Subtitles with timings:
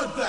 [0.00, 0.21] that.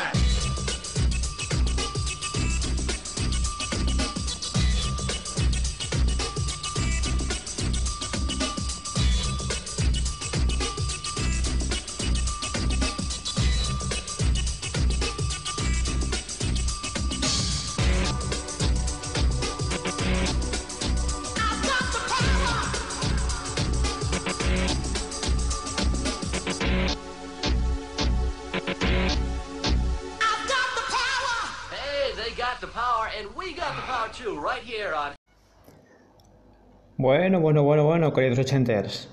[38.44, 39.10] 18 enters.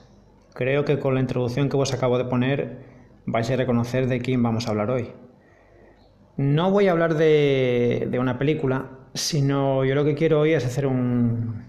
[0.55, 2.78] Creo que con la introducción que os acabo de poner
[3.27, 5.12] vais a reconocer de quién vamos a hablar hoy.
[6.37, 10.64] No voy a hablar de, de una película, sino yo lo que quiero hoy es
[10.64, 11.67] hacer un,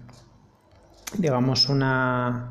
[1.18, 2.50] digamos, una,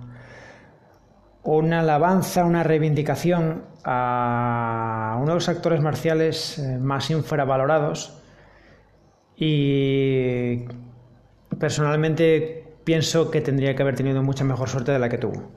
[1.43, 8.21] una alabanza, una reivindicación a uno de los actores marciales eh, más infravalorados
[9.35, 10.65] y
[11.59, 15.51] personalmente pienso que tendría que haber tenido mucha mejor suerte de la que tuvo.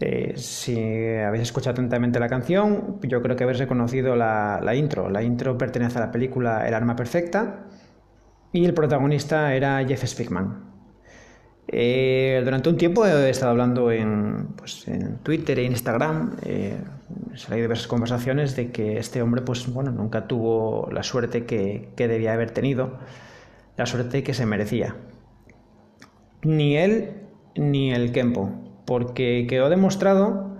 [0.00, 0.78] Eh, si
[1.18, 5.10] habéis escuchado atentamente la canción, yo creo que habéis reconocido la, intro.
[5.10, 7.66] La intro pertenece a la película El arma perfecta
[8.52, 10.70] y el protagonista era Jeff Spickman.
[11.68, 16.78] Eh, durante un tiempo he estado hablando en, pues, en Twitter e Instagram, eh,
[17.36, 22.08] salí diversas conversaciones de que este hombre pues, bueno, nunca tuvo la suerte que, que
[22.08, 22.98] debía haber tenido,
[23.76, 24.96] la suerte que se merecía
[26.42, 27.20] ni él
[27.56, 28.50] ni el Kempo,
[28.86, 30.56] porque quedó demostrado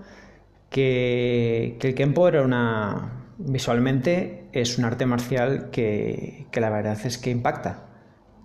[0.69, 3.25] que, el Kempo era una.
[3.37, 7.87] visualmente es un arte marcial que, la verdad es que impacta,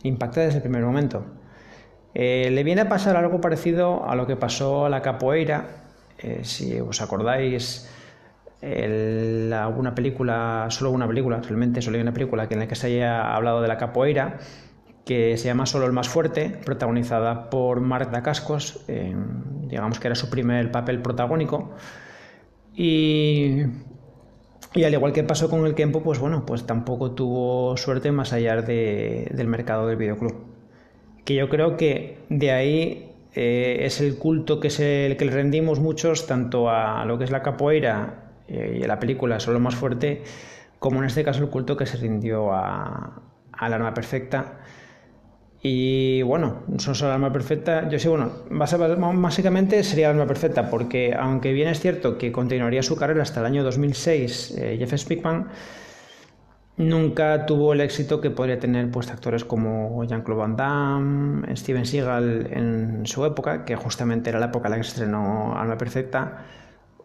[0.02, 1.24] impacta desde el primer momento.
[2.14, 5.84] Eh, le viene a pasar algo parecido a lo que pasó a la capoeira,
[6.18, 7.90] eh, si os acordáis.
[8.62, 13.34] una película, solo una película, realmente solo hay una película en la que se haya
[13.34, 14.38] hablado de la capoeira,
[15.06, 20.28] que se llama Solo el más fuerte, protagonizada por Marta Cascos, digamos que era su
[20.28, 21.70] primer papel protagónico.
[22.74, 23.62] Y,
[24.74, 28.60] al igual que pasó con el tiempo, pues bueno, pues tampoco tuvo suerte más allá
[28.62, 30.34] del mercado del videoclub.
[31.24, 35.30] Que yo creo que de ahí eh, es el culto que, es el que le
[35.30, 39.58] rendimos muchos, tanto a lo que es la capoeira eh, y a la película Solo
[39.58, 40.24] el más fuerte,
[40.80, 43.22] como en este caso el culto que se rindió a,
[43.52, 44.58] al arma perfecta
[45.68, 47.88] y bueno, son solo alma perfecta.
[47.88, 52.84] Yo sí, bueno, básicamente sería el alma perfecta, porque aunque bien es cierto que continuaría
[52.84, 55.48] su carrera hasta el año 2006, eh, Jeff Speakman
[56.76, 62.46] nunca tuvo el éxito que podría tener pues, actores como Jean-Claude Van Damme, Steven Seagal
[62.52, 66.44] en su época, que justamente era la época en la que estrenó Alma Perfecta,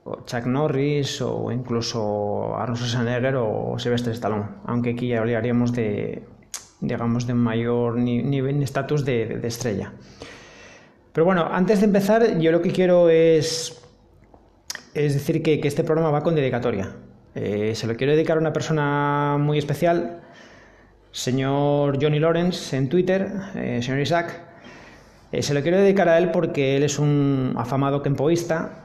[0.03, 6.27] o Chuck Norris, o incluso Arnold Schwarzenegger o Sylvester Stallone, aunque aquí ya hablaríamos de
[6.81, 9.93] digamos, de mayor nivel, estatus de, estrella.
[11.13, 13.81] Pero bueno, antes de empezar, yo lo que quiero es,
[14.93, 16.91] es decir que, este programa va con dedicatoria.
[17.35, 20.21] Eh, se lo quiero dedicar a una persona muy especial,
[21.11, 24.41] señor Johnny Lawrence en Twitter, eh, señor Isaac.
[25.31, 28.77] Eh, se lo quiero dedicar a él porque él es un afamado kempoísta.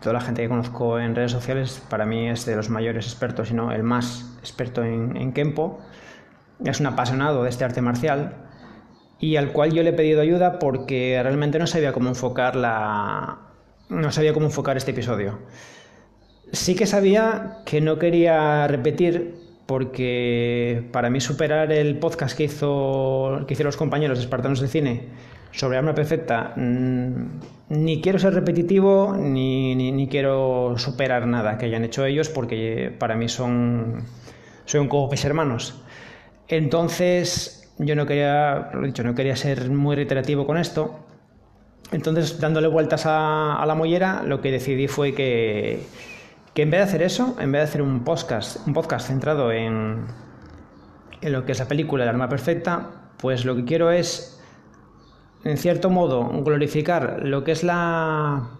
[0.00, 3.48] toda la gente que conozco en redes sociales, para mí es de los mayores expertos,
[3.48, 5.80] si no el más experto en, en kempo
[6.64, 8.34] es un apasionado de este arte marcial
[9.18, 13.38] y al cual yo le he pedido ayuda porque realmente no sabía cómo enfocar la
[13.88, 15.38] no sabía cómo enfocar este episodio.
[16.52, 19.34] Sí que sabía que no quería repetir
[19.66, 24.68] porque para mí superar el podcast que hizo que hicieron los compañeros de Espartanos de
[24.68, 25.08] Cine
[25.52, 27.40] sobre Arma Perfecta mm,
[27.70, 33.14] ni quiero ser repetitivo ni, ni, quiero superar nada que hayan hecho ellos porque para
[33.16, 34.04] mí son
[34.66, 35.83] son como mis hermanos.
[36.48, 41.00] Entonces, yo no quería, lo dicho, no quería ser muy reiterativo con esto.
[41.92, 45.86] Entonces, dándole vueltas a, la mollera, lo que decidí fue que,
[46.54, 50.06] en vez de hacer eso, en vez de hacer un podcast, un podcast centrado en,
[51.20, 54.40] en lo que es la película El arma perfecta, pues lo que quiero es,
[55.44, 58.50] en cierto modo, glorificar lo que es la,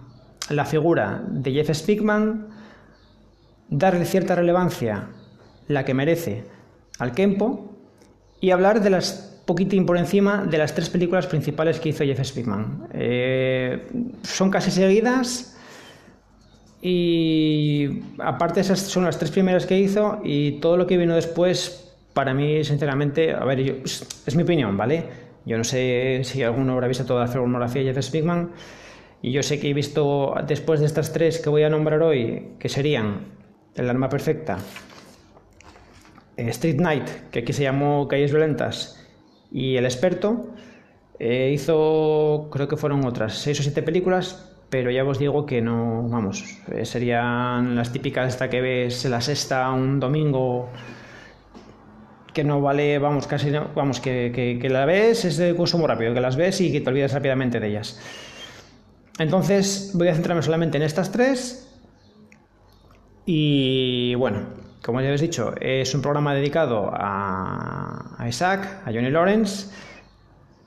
[0.50, 2.48] la figura de Jeff Spickman,
[3.69, 5.08] darle cierta relevancia,
[5.69, 6.44] la que merece,
[6.98, 7.74] al Kempo,
[8.44, 12.23] y hablar de las poquitín por encima de las tres películas principales que hizo Jeff
[12.23, 12.88] Speakman.
[12.93, 13.87] Eh,
[14.23, 15.56] son casi seguidas
[16.82, 21.91] y aparte esas son las tres primeras que hizo y todo lo que vino después
[22.12, 25.05] para mí sinceramente, a ver, es, mi opinión, ¿vale?
[25.47, 28.50] Yo no sé si alguno habrá visto toda la filmografía de Jeff Speakman.
[29.23, 32.50] Y yo sé que he visto después de estas tres que voy a nombrar hoy,
[32.58, 33.32] que serían
[33.75, 34.58] El arma perfecta,
[36.36, 39.00] Street Night, que aquí se llamó Calles Violentas,
[39.50, 40.54] y El experto,
[41.19, 45.62] eh, hizo, creo que fueron otras seis o siete películas, pero ya os digo que
[45.62, 50.70] no, vamos, eh, serían las típicas esta que ves la sexta un domingo
[52.32, 56.12] que no vale, vamos, casi no, vamos, que, que, la ves es de consumo rápido,
[56.12, 58.00] que las ves y que te olvidas rápidamente de ellas.
[59.20, 61.72] Entonces voy a centrarme solamente en estas tres
[63.25, 64.40] y bueno,
[64.84, 69.70] como ya habéis dicho, es un programa dedicado a, Isaac, a Johnny Lawrence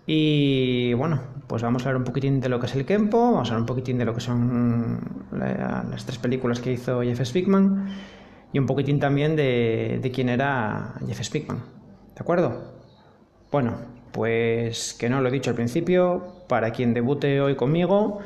[0.07, 3.49] y bueno, pues vamos a ver un poquitín de lo que es el Kempo, vamos
[3.51, 7.89] a ver un poquitín de lo que son las tres películas que hizo Jeff Speakman
[8.51, 11.59] y un poquitín también de, de quién era Jeff Speakman.
[11.59, 12.73] ¿De acuerdo?
[13.51, 13.75] Bueno,
[14.11, 18.19] pues que no lo he dicho al principio, para quien debute hoy conmigo,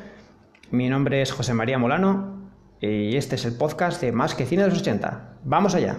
[0.69, 2.49] mi nombre es José María Molano
[2.79, 5.30] y este es el podcast de Más que Cine de los 80.
[5.43, 5.97] ¡Vamos allá!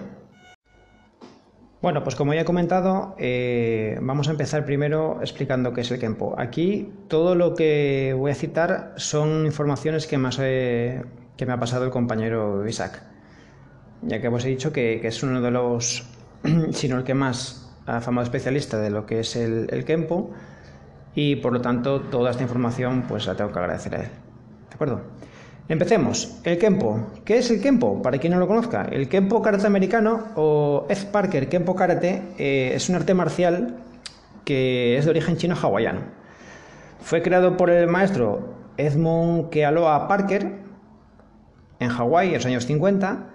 [1.81, 5.99] Bueno, pues como ya he comentado, eh, vamos a empezar primero explicando qué es el
[5.99, 6.33] Kempo.
[6.37, 11.03] Aquí todo lo que voy a citar son informaciones que,
[11.35, 13.03] que me ha pasado el compañero Isaac,
[14.01, 16.07] ya que os he dicho que, es uno de los,
[16.71, 20.07] sino el que más afamado especialista de lo que es el, el
[21.15, 24.09] y por lo tanto toda esta información pues la tengo que agradecer a él.
[24.69, 25.01] ¿De acuerdo?
[25.69, 26.41] Empecemos.
[26.43, 27.07] El Kempo.
[27.23, 28.01] ¿Qué es el Kempo?
[28.01, 32.71] Para quien no lo conozca, el Kempo Karate americano o Ed Parker Kempo Karate eh,
[32.75, 33.77] es un arte marcial
[34.43, 36.01] que es de origen chino-hawaiano.
[36.99, 40.51] Fue creado por el maestro Edmund Kealoha Parker
[41.79, 43.29] en Hawái en los años 50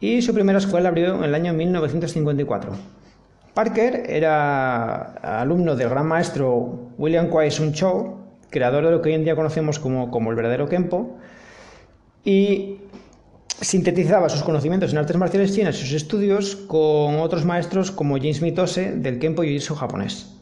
[0.00, 2.72] y su primera escuela abrió en el año 1954.
[3.54, 8.18] Parker era alumno del gran maestro William Kwai Sun Cho,
[8.50, 11.18] creador de lo que hoy en día conocemos como, como el verdadero Kempo,
[12.24, 12.78] y
[13.60, 18.42] sintetizaba sus conocimientos en artes marciales chinas y sus estudios con otros maestros como James
[18.42, 20.32] Mitose del Kenpo Jiu-Jitsu japonés.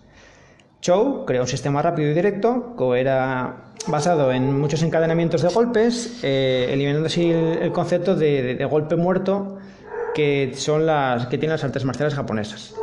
[0.80, 6.20] Chou creó un sistema rápido y directo que era basado en muchos encadenamientos de golpes,
[6.22, 9.58] eh, eliminando así el, concepto de, golpe muerto
[10.14, 12.74] que son las que tienen las artes marciales japonesas.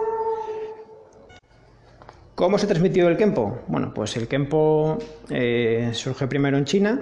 [2.36, 3.60] ¿Cómo se transmitió el Kenpo?
[3.68, 5.00] Bueno, pues el Kenpo
[5.32, 7.01] eh, surge primero en China,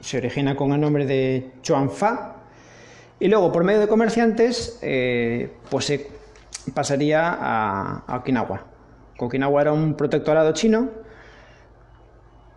[0.00, 2.36] se origina con el nombre de Chuanfa
[3.18, 6.08] y luego por medio de comerciantes eh, pues se
[6.74, 8.64] pasaría a, Okinawa.
[9.18, 10.90] Okinawa era un protectorado chino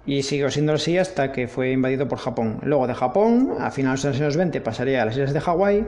[0.05, 2.59] y siguió siendo así hasta que fue invadido por Japón.
[2.63, 5.87] Luego de Japón, a finales de los años 20, pasaría a las islas de Hawái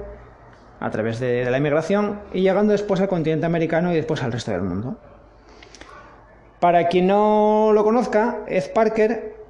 [0.80, 4.32] a través de, de la inmigración y llegando después al continente americano y después al
[4.32, 4.98] resto del mundo.
[6.62, 9.41] Para quien no lo conozca, Ed Parker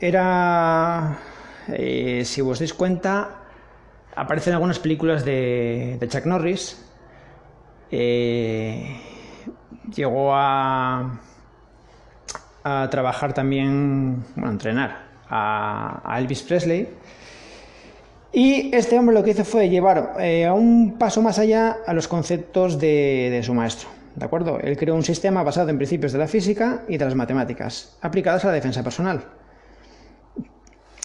[0.00, 1.18] era,
[1.68, 3.42] eh, si os dais cuenta,
[4.14, 6.82] aparecen algunas películas de, Chuck Norris.
[7.90, 9.00] Eh,
[9.94, 11.20] llegó a,
[12.64, 16.88] a trabajar también, bueno, a entrenar a, Elvis Presley.
[18.32, 21.94] Y este hombre lo que hizo fue llevar eh, a un paso más allá a
[21.94, 23.88] los conceptos de, de, su maestro.
[24.14, 24.58] ¿De acuerdo?
[24.60, 28.44] Él creó un sistema basado en principios de la física y de las matemáticas, aplicadas
[28.44, 29.24] a la defensa personal.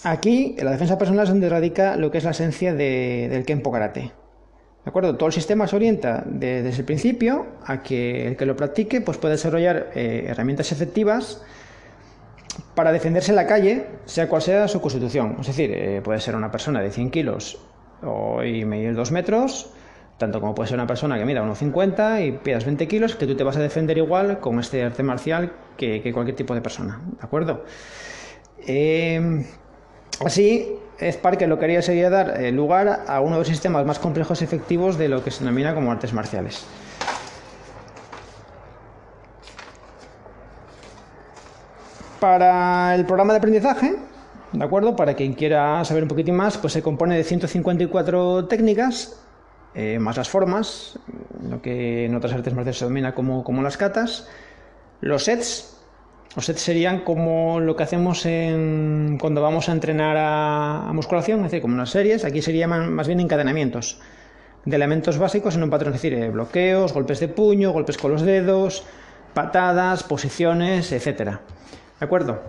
[0.04, 4.00] Aquí, la defensa personal es donde radica lo que es la esencia del Kenpo Karate.
[4.00, 5.16] ¿De acuerdo?
[5.16, 9.16] Todo el sistema se orienta desde el principio a que el que lo practique pues,
[9.18, 11.44] pueda desarrollar eh, herramientas efectivas
[12.74, 15.36] para defenderse en la calle, sea cual sea su constitución.
[15.40, 17.60] Es decir, eh, puede ser una persona de 100 kilos
[18.44, 19.70] y medir 2 metros,
[20.18, 23.36] tanto como puede ser una persona que mida 1,50 y pidas 20 kilos, que tú
[23.36, 27.00] te vas a defender igual con este arte marcial que, que cualquier tipo de persona.
[27.04, 27.64] ¿De acuerdo?
[28.66, 29.44] Eh,
[30.24, 34.40] Así, Spark lo quería seguir dar eh, lugar a uno de los sistemas más complejos
[34.40, 36.64] y efectivos de lo que se denomina como artes marciales.
[42.20, 43.96] Para el programa de aprendizaje,
[44.52, 44.94] ¿de acuerdo?
[44.94, 49.20] Para quien quiera saber un poquitín más, pues se compone de 154 técnicas,
[49.74, 51.00] eh, más las formas,
[51.42, 54.28] lo que en otras artes marciales se denomina como, como las catas,
[55.00, 55.81] los sets,
[56.34, 61.60] los sets serían como lo que hacemos cuando vamos a entrenar a, musculación, es decir,
[61.60, 62.24] como unas series.
[62.24, 64.00] Aquí serían más bien encadenamientos
[64.64, 68.12] de elementos básicos en un patrón, es decir, eh, bloqueos, golpes de puño, golpes con
[68.12, 68.84] los dedos,
[69.34, 71.40] patadas, posiciones, etcétera.
[71.98, 72.40] ¿De acuerdo?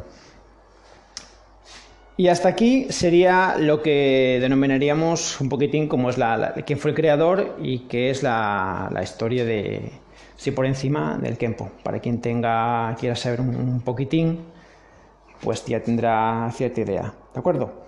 [2.15, 6.95] Y hasta aquí sería lo que denominaríamos un poquitín como es la, quién fue el
[6.95, 9.91] creador y qué es la historia de,
[10.51, 11.71] por encima del Kempo.
[11.83, 14.45] Para quien tenga, quiera saber un, poquitín,
[15.41, 17.85] pues ya tendrá cierta idea, ¿de acuerdo?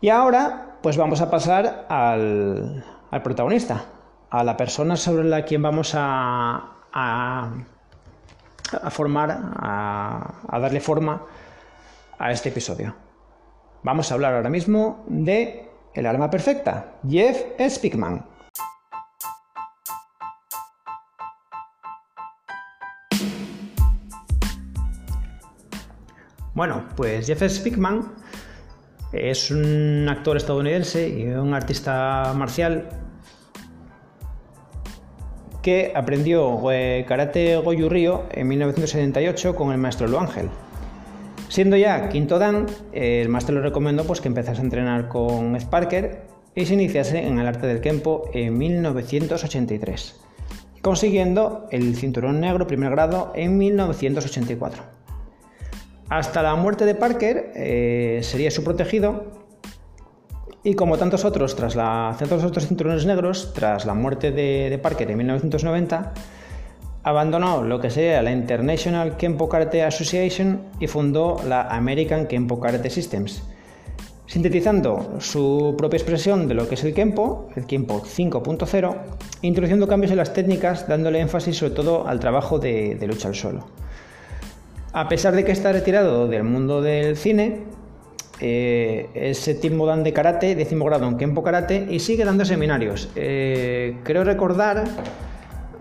[0.00, 2.84] Y ahora, pues vamos a pasar al,
[3.22, 3.84] protagonista,
[4.30, 6.70] a la persona sobre la quien vamos a,
[8.90, 11.22] formar, a, a darle forma
[12.18, 12.94] a este episodio.
[13.82, 18.31] Vamos a hablar ahora mismo de el alma perfecta, Jeff Spickman.
[26.54, 28.12] Bueno, pues Jeff Spickman
[29.12, 32.88] es un actor estadounidense y un artista marcial
[35.62, 40.50] que aprendió eh, karate Goju Ryo en 1978 con el maestro Lu Ángel.
[41.48, 45.66] Siendo ya quinto dan, el maestro le recomendó pues, que empezase a entrenar con Ed
[45.68, 50.20] Parker y se iniciase en el arte del Kempo en 1983,
[50.82, 55.01] consiguiendo el cinturón negro primer grado en 1984.
[56.12, 59.32] Hasta la muerte de Parker eh, sería su protegido
[60.62, 65.10] y como tantos otros, tras la, otros cinturones negros, tras la muerte de, de Parker
[65.10, 66.12] en 1990,
[67.02, 72.90] abandonó lo que sería la International Kempo Karate Association y fundó la American Kempo Karate
[72.90, 73.42] Systems,
[74.26, 78.96] sintetizando su propia expresión de lo que es el Kempo, el Kempo 5.0,
[79.40, 83.66] introduciendo cambios en las técnicas, dándole énfasis sobre todo al trabajo de, lucha al suelo.
[84.92, 87.64] A pesar de que está retirado del mundo del cine,
[88.40, 93.08] eh, es séptimo dan de karate, décimo grado en Kempo Karate y sigue dando seminarios.
[93.16, 94.84] Eh, creo recordar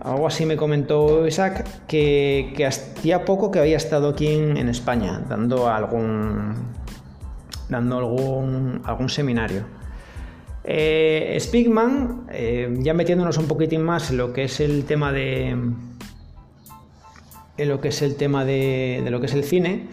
[0.04, 5.68] algo así me comentó Isaac, que, hacía poco que había estado aquí en, España dando
[5.68, 6.56] algún,
[7.70, 9.64] dando algún, algún seminario.
[10.64, 15.56] Eh, Spigman, eh, ya metiéndonos un poquitín más en lo que es el tema de.
[17.62, 19.88] En lo que es el tema de, lo que es el cine,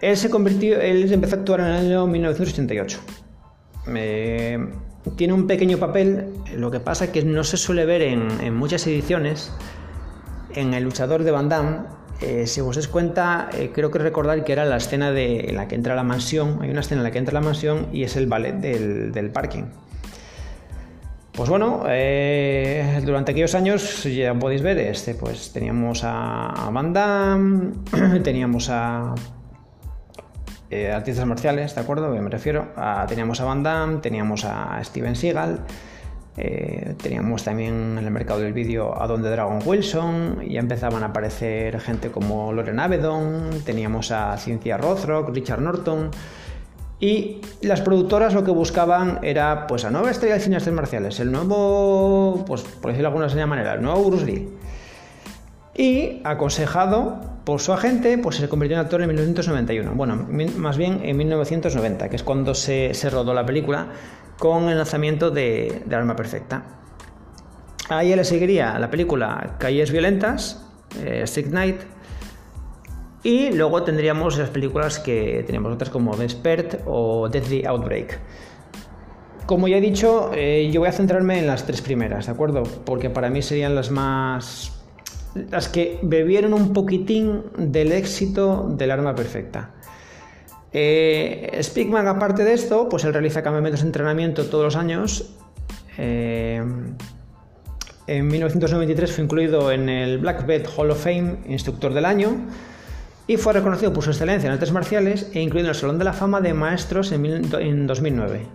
[0.00, 0.80] él se convirtió.
[0.80, 3.00] él empezó a actuar en el año 1988
[5.14, 6.26] tiene un pequeño papel,
[6.56, 9.52] lo que pasa es que no se suele ver en, muchas ediciones.
[10.54, 11.80] En El luchador de Van Damme,
[12.22, 15.56] eh, si os dais cuenta, eh, creo que recordar que era la escena de, en
[15.56, 18.04] la que entra la mansión, hay una escena en la que entra la mansión y
[18.04, 19.64] es el ballet del, parking.
[21.36, 27.72] Pues bueno, eh, durante aquellos años ya podéis ver, este, pues teníamos a, Van Damme,
[28.24, 29.14] teníamos a
[30.70, 32.08] eh, artistas marciales, ¿de acuerdo?
[32.08, 32.68] Me refiero.
[33.06, 35.60] Teníamos a Van Damme, teníamos a Steven Seagal,
[36.38, 41.08] eh, teníamos también en el mercado del vídeo a Donde Dragon Wilson, ya empezaban a
[41.08, 46.10] aparecer gente como Loren Avedon, teníamos a Cynthia Rothrock, Richard Norton.
[46.98, 51.30] Y las productoras lo que buscaban era pues a nueva estrella de cine marciales, el
[51.30, 54.48] nuevo, pues por decirlo de alguna manera, el nuevo Bruce Lee.
[55.76, 59.92] Y aconsejado por su agente, pues se convirtió en actor en 1991.
[59.94, 60.26] Bueno,
[60.56, 63.88] más bien en 1990, que es cuando se, rodó la película
[64.38, 66.64] con el lanzamiento de, Arma Perfecta.
[67.90, 70.66] Ahí le seguiría la película Calles Violentas,
[71.04, 71.82] eh, Night,
[73.26, 78.20] y luego tendríamos las películas que teníamos otras como Despert o Deadly Outbreak.
[79.46, 82.62] Como ya he dicho, eh, yo voy a centrarme en las tres primeras, ¿de acuerdo?
[82.84, 84.72] Porque para mí serían las más
[85.50, 89.72] las que bebieron un poquitín del éxito del arma perfecta.
[90.72, 91.60] Eh,
[92.06, 95.34] aparte de esto, pues él realiza campamentos de entrenamiento todos los años.
[95.98, 96.62] Eh,
[98.06, 102.36] en 1993 fue incluido en el Black Belt Hall of Fame, instructor del año,
[103.26, 106.04] y fue reconocido por su excelencia en artes marciales e incluido en el Salón de
[106.04, 108.46] la Fama de Maestros en, en 2009.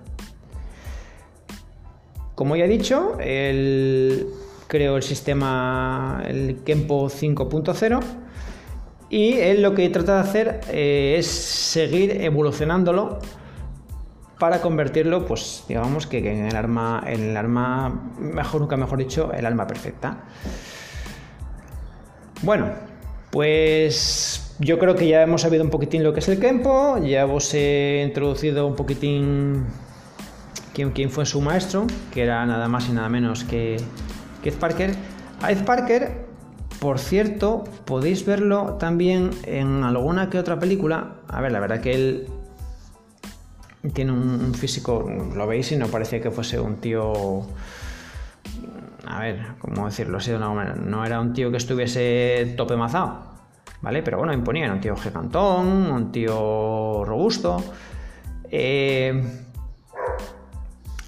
[2.35, 4.27] Como ya he dicho, el,
[4.67, 7.99] creó el sistema, el Kempo 5.0
[9.09, 13.19] y él lo que trata de hacer eh, es seguir evolucionándolo
[14.39, 19.31] para convertirlo, pues digamos que en el arma, en el arma, mejor nunca mejor dicho,
[19.33, 20.23] el alma perfecta.
[22.41, 22.71] Bueno,
[23.29, 27.25] pues yo creo que ya hemos sabido un poquitín lo que es el Kempo, ya
[27.25, 29.65] os he introducido un poquitín
[30.73, 33.77] quién, fue su maestro, que era nada más y nada menos que
[34.43, 34.91] Ed Parker.
[35.41, 36.25] A Ed Parker,
[36.79, 41.15] por cierto, podéis verlo también en alguna que otra película.
[41.27, 42.27] A ver, la verdad que él
[43.93, 47.41] tiene un físico, lo veis y no parece que fuese un tío...
[49.07, 50.75] A ver, ¿cómo decirlo así de una manera?
[50.75, 53.30] No era un tío que estuviese tope mazado,
[53.81, 54.03] ¿vale?
[54.03, 57.63] Pero bueno, imponía, era un tío gigantón, un tío robusto.
[58.50, 59.23] Eh,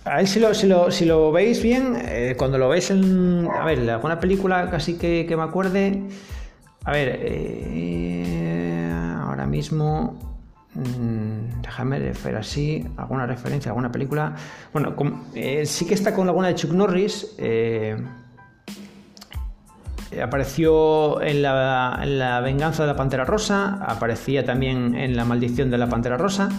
[0.06, 3.48] a él si lo, si lo, veis bien, eh, cuando lo veis en...
[3.50, 6.03] A ver, alguna película casi que, me acuerde...
[6.86, 8.92] A ver, eh,
[9.24, 10.34] ahora mismo
[10.75, 14.36] Mm, déjame ver así, alguna referencia, alguna película.
[14.72, 14.96] Bueno,
[15.36, 17.36] eh, sí que está con alguna de Chuck Norris.
[20.13, 25.77] Eh, apareció en la, venganza de la Pantera Rosa, aparecía también en La maldición de
[25.77, 26.50] la Pantera Rosa,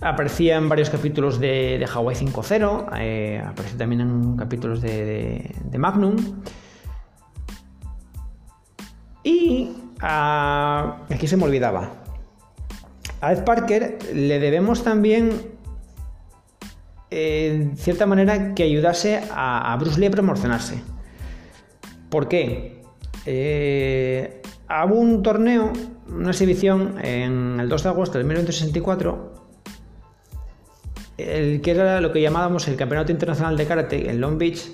[0.00, 6.16] aparecía en varios capítulos de, de Hawaii 5.0, eh, apareció también en capítulos de, Magnum.
[9.24, 11.90] Y ah, aquí se me olvidaba.
[13.20, 15.32] A Ed Parker le debemos también,
[17.10, 20.80] en cierta manera, que ayudase a, a Bruce Lee a promocionarse.
[22.10, 22.82] ¿Por qué?
[23.26, 25.72] Eh, hubo un torneo,
[26.08, 29.34] una exhibición en el 2 de agosto de 1964,
[31.18, 34.70] el que era lo que llamábamos el Campeonato Internacional de Karate en Long Beach,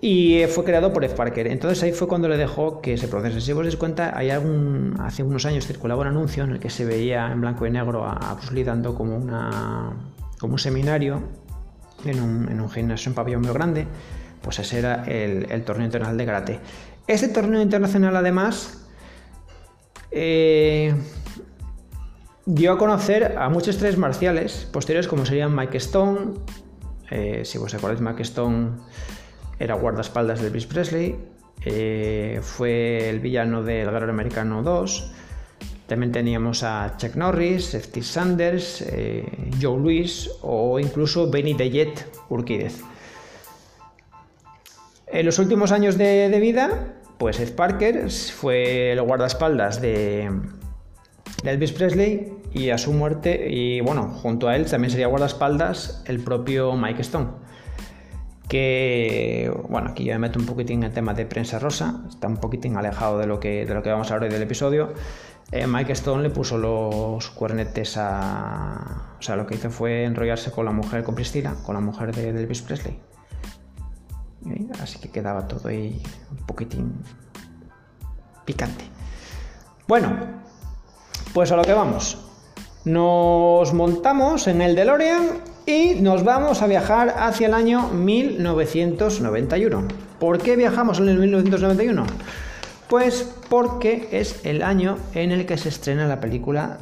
[0.00, 1.48] y fue creado por Ed Parker.
[1.48, 3.40] Entonces ahí fue cuando le dejó que se procese.
[3.40, 6.70] Si os dais cuenta, hay algún, hace unos años circulaba un anuncio en el que
[6.70, 9.90] se veía en blanco y negro a Bruce Lee dando como, una,
[10.38, 11.22] como un seminario
[12.04, 13.86] en un, en un gimnasio, un pabellón muy grande,
[14.42, 16.60] pues ese era el, torneo internacional de karate.
[17.06, 18.86] Este torneo internacional además
[20.10, 20.94] eh,
[22.46, 26.34] dio a conocer a muchos tres marciales posteriores como serían Mike Stone,
[27.10, 28.70] eh, si vos acordáis Mike Stone
[29.58, 31.16] era guardaespaldas de Elvis Presley,
[31.64, 35.12] eh, fue el villano del Guerrero Americano 2,
[35.88, 39.24] también teníamos a Chuck Norris, Steve Sanders, eh,
[39.60, 42.82] Joe Louis o incluso Benny the Jet Urquídez.
[45.06, 50.30] En los últimos años de, vida, pues Ed Parker fue el guardaespaldas de,
[51.42, 56.20] Elvis Presley y a su muerte, y bueno, junto a él también sería guardaespaldas el
[56.20, 57.28] propio Mike Stone.
[58.46, 62.28] Que, bueno, aquí yo me meto un poquitín en el tema de prensa rosa, está
[62.28, 64.92] un poquitín alejado de lo que, de lo que vamos a hablar hoy del episodio,
[65.50, 69.14] eh, Mike Stone le puso los cuernetes a...
[69.18, 72.14] O sea, lo que hizo fue enrollarse con la mujer, con Priscilla, con la mujer
[72.14, 73.00] de Elvis Presley.
[74.80, 76.94] Así que quedaba todo ahí un poquitín
[78.44, 78.84] picante.
[79.86, 80.16] Bueno,
[81.32, 82.18] pues a lo que vamos.
[82.84, 89.88] Nos montamos en el DeLorean y nos vamos a viajar hacia el año 1991.
[90.18, 92.06] ¿Por qué viajamos en el 1991?
[92.88, 96.78] Pues porque es el año en el que se estrena la película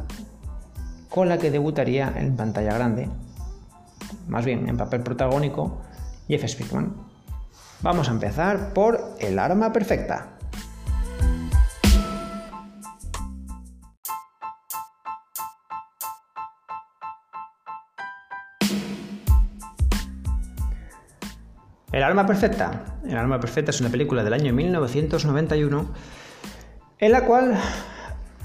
[1.09, 3.09] con la que debutaría en pantalla grande,
[4.29, 5.81] más bien en papel protagónico,
[6.29, 6.95] Jeff Speakman.
[7.81, 10.36] Vamos a empezar por El arma perfecta.
[21.96, 22.98] El arma perfecta.
[23.09, 25.94] El arma perfecta es una película del año 1991
[26.98, 27.59] en la cual,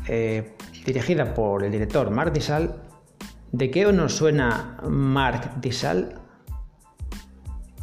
[0.07, 2.81] eh, dirigida por el director Mark Dissal,
[3.51, 6.21] ¿de qué nos suena Mark Dissal?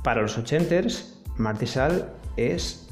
[0.02, 2.88] Para los ochenters, Mark Dissal es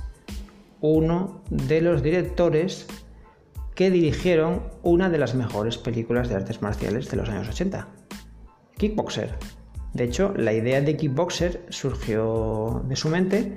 [0.82, 2.88] uno de los directores
[3.74, 7.88] que dirigieron una de las mejores películas de artes marciales de los años 80,
[8.76, 9.34] Kickboxer.
[9.96, 13.56] De hecho, la idea de Kickboxer surgió de su mente.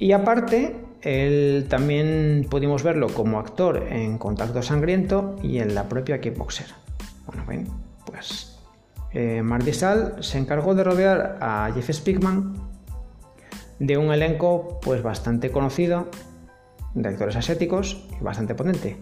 [0.00, 6.20] Y aparte, él también pudimos verlo como actor en Contacto Sangriento y en la propia
[6.20, 6.66] Kickboxer.
[7.26, 7.68] Bueno, bien,
[8.04, 8.58] pues
[9.12, 12.56] eh, Mardisal se encargó de rodear a Jeff Speakman
[13.78, 16.08] de un elenco pues bastante conocido
[16.94, 19.00] de actores asiáticos y bastante potente.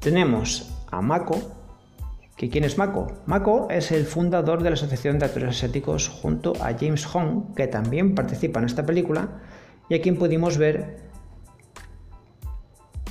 [0.00, 1.57] Tenemos a Mako,
[2.46, 3.08] quién es Mako?
[3.26, 7.66] Mako es el fundador de la Asociación de Actores Asiáticos junto a James Hong, que
[7.66, 9.40] también participa en esta película
[9.88, 11.08] y a quien pudimos ver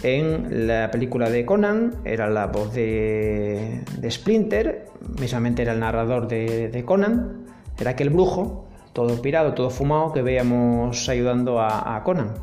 [0.04, 4.86] en la película de Conan, era la voz de, Splinter,
[5.20, 11.10] mismamente era el narrador de, Conan, era aquel brujo, todo pirado, todo fumado, que veíamos
[11.10, 12.34] ayudando a, a Conan.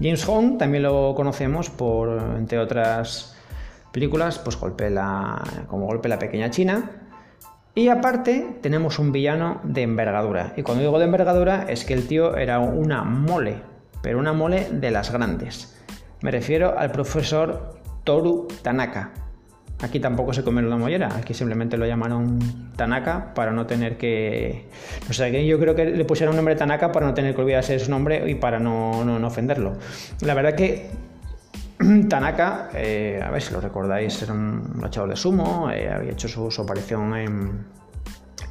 [0.00, 3.29] James Hong también lo conocemos por, entre otras
[3.92, 4.92] películas, pues golpe
[5.66, 6.90] como Golpe la Pequeña China.
[7.74, 10.52] Y aparte tenemos un villano de envergadura.
[10.56, 13.62] Y cuando digo de envergadura es que el tío era una mole,
[14.02, 15.76] pero una mole de las grandes.
[16.20, 19.12] Me refiero al profesor Toru Tanaka.
[19.82, 22.38] Aquí tampoco se comió la mollera, aquí simplemente lo llamaron
[22.76, 24.68] Tanaka para no tener que...
[25.08, 27.40] O sea, que yo creo que le pusieron un nombre Tanaka para no tener que
[27.40, 29.78] olvidarse de su nombre y para no, no ofenderlo.
[30.20, 30.90] La verdad que
[32.08, 36.28] Tanaka, eh, a ver si lo recordáis, era un luchador de sumo, eh, había hecho
[36.28, 37.66] su, aparición en,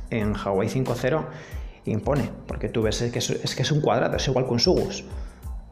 [0.09, 1.25] en Hawaii 5-0
[1.85, 5.05] impone, porque tú ves que es, que es un cuadrado, es igual con Sugus.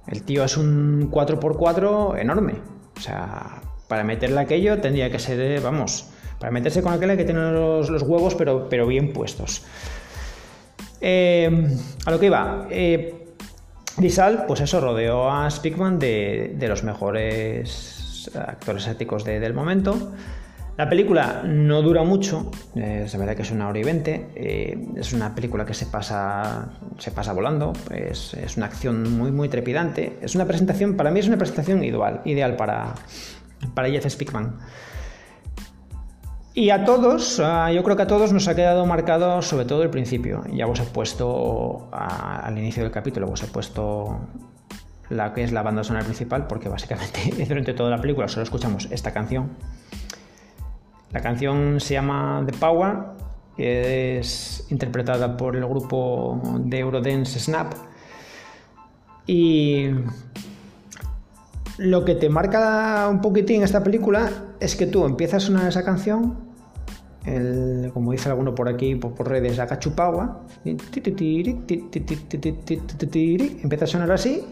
[0.08, 2.56] El tío es un 4x4 enorme.
[2.96, 7.26] O sea, para meterle aquello tendría que ser, vamos, para meterse con aquello hay que
[7.26, 9.66] tener los, los huevos pero, pero bien puestos.
[11.02, 11.68] Eh,
[12.06, 12.68] a lo que iba.
[13.98, 20.14] Disal, pues eso, rodeó a Spickman de, de los mejores actores éticos de, del momento.
[20.78, 25.12] La película no dura mucho, es verdad que es una hora y veinte, eh, es
[25.12, 30.20] una película que se pasa, se pasa volando, es, es, una acción muy, muy trepidante,
[30.22, 32.94] es una presentación, para mí es una presentación ideal, ideal para,
[33.74, 34.60] para Jeff Spickman.
[36.58, 39.92] Y a todos, yo creo que a todos nos ha quedado marcado sobre todo el
[39.92, 40.42] principio.
[40.52, 44.22] Ya os he puesto a, al inicio del capítulo, os he puesto
[45.12, 48.88] la que es la banda sonora principal, porque básicamente durante toda la película solo escuchamos
[48.90, 49.52] esta canción.
[51.12, 52.98] La canción se llama The Power,
[53.56, 57.72] es interpretada por el grupo de Eurodance Snap.
[59.28, 59.92] Y
[61.78, 65.86] lo que te marca un poquitín esta película es que tú empiezas a sonar esa
[65.86, 66.47] canción,
[67.94, 70.42] como dice alguno por aquí, por, por redes, la cachupagua,
[73.64, 74.46] empieza a sonar así,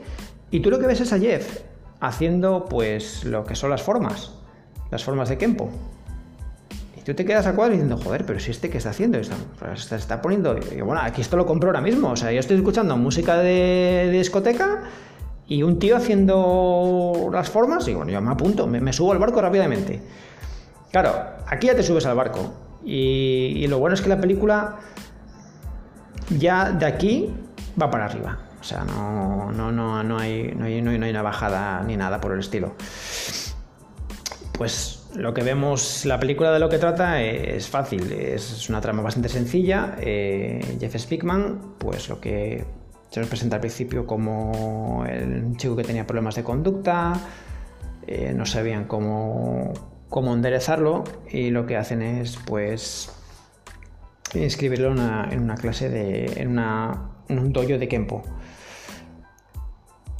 [0.52, 1.62] y tú lo que ves es a Jeff
[2.00, 4.34] haciendo pues lo que son las formas,
[4.92, 5.70] las formas de Kempo.
[6.98, 9.96] Y tú te quedas a cuadro diciendo, joder, pero si este que está haciendo, está,
[9.96, 13.38] está, poniendo, bueno, aquí esto lo compro ahora mismo, o sea, yo estoy escuchando música
[13.38, 14.84] de, de discoteca
[15.48, 19.42] y un tío haciendo las formas, y bueno, yo me apunto, me, subo al barco
[19.42, 20.02] rápidamente.
[20.92, 21.14] Claro,
[21.46, 22.65] aquí ya te subes al barco.
[22.84, 24.78] Y, lo bueno es que la película
[26.38, 27.34] ya de aquí
[27.82, 28.40] va para arriba.
[28.60, 32.20] O sea, no, no, no, no, hay, no, hay, no, hay, una bajada ni nada
[32.20, 32.76] por el estilo.
[34.54, 39.02] Pues lo que vemos, la película de lo que trata es fácil, es una trama
[39.02, 39.96] bastante sencilla.
[40.00, 42.66] Eh, Jeff Spickman, pues lo que
[43.10, 47.14] se nos presenta al principio como el chico que tenía problemas de conducta,
[48.08, 49.74] eh, no sabían cómo,
[50.10, 53.12] cómo enderezarlo y lo que hacen es pues
[54.34, 58.24] inscribirlo en una, clase de en, una, en, un dojo de Kempo.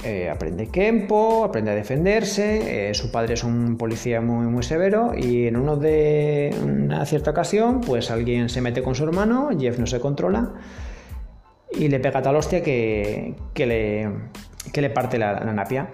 [0.04, 5.12] Eh, aprende Kempo, aprende a defenderse, eh, su padre es un policía muy, muy severo
[5.16, 9.78] y en uno de una cierta ocasión pues alguien se mete con su hermano, Jeff
[9.78, 10.52] no se controla
[11.72, 15.88] y le pega tal hostia que, que le parte la, la, napia.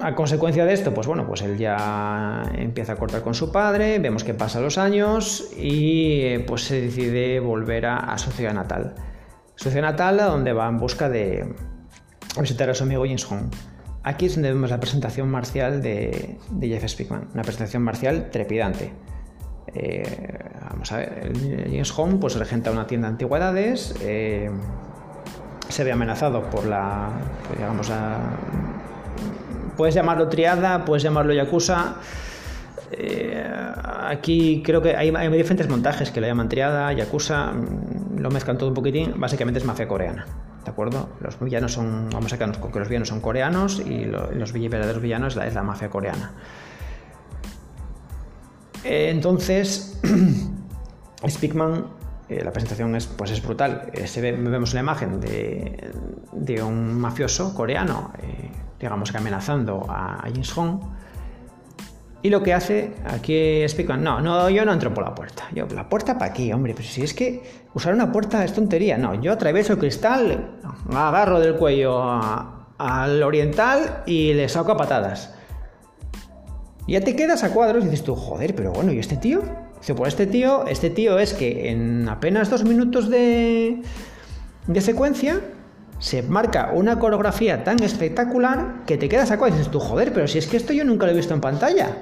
[0.00, 3.98] A consecuencia de esto, pues bueno, pues él ya empieza a cortar con su padre,
[3.98, 8.94] vemos que pasan los años y pues se decide volver a, a su ciudad natal.
[9.56, 11.52] Su ciudad natal donde va en busca de
[12.40, 13.50] visitar a su amigo James Hong.
[14.04, 18.92] Aquí es donde vemos la presentación marcial de, Jeff Spickman, una presentación marcial trepidante.
[19.74, 20.38] Eh,
[20.70, 21.32] vamos a ver,
[21.66, 24.50] James Home pues regenta una tienda de antigüedades, eh,
[25.68, 27.10] se ve amenazado por la,
[27.54, 28.18] digamos, a,
[29.78, 31.94] puedes llamarlo triada, puedes llamarlo yakuza.
[32.90, 33.46] Eh,
[33.84, 38.68] aquí creo que hay, diferentes montajes que lo llaman triada, yakuza, mm, lo mezclan todo
[38.68, 40.26] un poquitín, básicamente es mafia coreana.
[40.64, 41.08] ¿De acuerdo?
[41.20, 44.52] Los villanos son, vamos a quedarnos con que los villanos son coreanos y lo, los
[44.52, 46.32] verdaderos villanos es la, la mafia coreana.
[48.84, 50.00] Eh, entonces,
[51.28, 51.84] Spickman,
[52.28, 53.90] eh, la presentación es, pues es brutal.
[53.92, 60.16] Eh, se ve, vemos una imagen de, un mafioso coreano, eh, digamos que amenazando a,
[60.16, 60.80] a James Hong.
[62.20, 65.44] Y lo que hace aquí Spickman, no, no, yo no entro por la puerta.
[65.54, 67.42] Yo, la puerta para aquí, hombre, pero si es que
[67.74, 68.98] usar una puerta es tontería.
[68.98, 70.58] No, yo atravieso el cristal,
[70.92, 72.02] agarro del cuello
[72.76, 75.34] al oriental y le saco a patadas.
[76.88, 79.67] Y ya te quedas a cuadros y dices tú, joder, pero bueno, ¿y este tío?
[79.80, 83.82] Dice, pues este tío, este tío es que en apenas dos minutos de,
[84.66, 85.40] de secuencia
[85.98, 90.28] se marca una coreografía tan espectacular que te quedas a y dices tú, joder, pero
[90.28, 91.96] si es que esto yo nunca lo he visto en pantalla.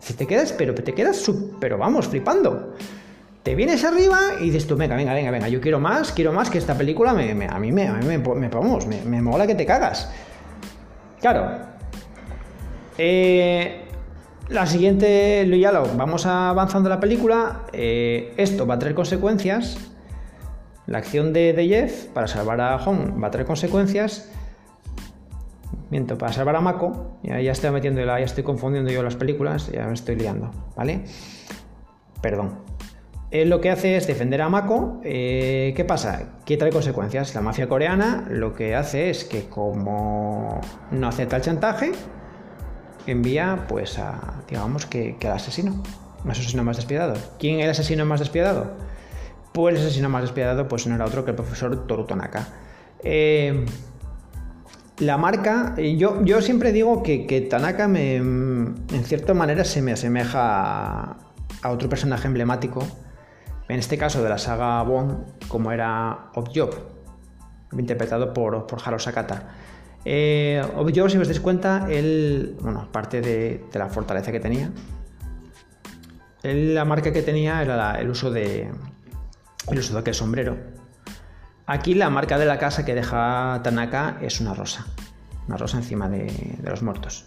[0.00, 2.74] Si te quedas, pero te quedas, pero vamos, flipando.
[3.42, 6.50] Te vienes arriba y dices tú, venga, venga, venga, venga, yo quiero más, quiero más
[6.50, 9.64] que esta película me, a mí me, a mí me, vamos, me mola que te
[9.64, 10.10] cagas.
[11.20, 11.58] Claro.
[12.96, 13.87] Eh,
[14.48, 17.66] la siguiente, ya lo vamos avanzando la película.
[17.72, 19.76] Eh, esto va a traer consecuencias.
[20.86, 24.30] La acción de, Jeff para salvar a Hong va a traer consecuencias.
[25.90, 27.18] Miento, para salvar a Mako.
[27.22, 31.04] Ya, ya estoy metiendo, ya estoy confundiendo yo las películas, ya me estoy liando, ¿vale?
[32.22, 32.60] Perdón.
[33.30, 35.02] Él lo que hace es defender a Mako.
[35.04, 36.38] Eh, ¿Qué pasa?
[36.46, 37.34] ¿Qué trae consecuencias?
[37.34, 40.58] La mafia coreana lo que hace es que, como
[40.90, 41.92] no acepta el chantaje,
[43.12, 45.82] envía pues a, digamos que, que al asesino,
[46.24, 47.14] un asesino más despiadado.
[47.38, 48.72] ¿Quién es el asesino más despiadado?
[49.52, 52.48] Pues el asesino más despiadado pues no era otro que el profesor Torutonaka.
[53.02, 53.64] Eh,
[54.98, 61.16] la marca, yo, yo siempre digo que, Tanaka me, en cierta manera se me asemeja
[61.62, 62.84] a, otro personaje emblemático,
[63.68, 66.74] en este caso de la saga Bond, como era Objob,
[67.72, 69.54] interpretado por, por Haro Sakata.
[70.10, 74.72] Eh, Objob, si os dais cuenta, él, bueno, parte de, la fortaleza que tenía,
[76.42, 78.72] la marca que tenía era el uso de
[79.70, 80.56] el uso de aquel sombrero
[81.66, 84.86] Aquí la marca de la casa que deja Tanaka es una rosa.
[85.46, 86.32] Una rosa encima de,
[86.64, 87.26] los muertos.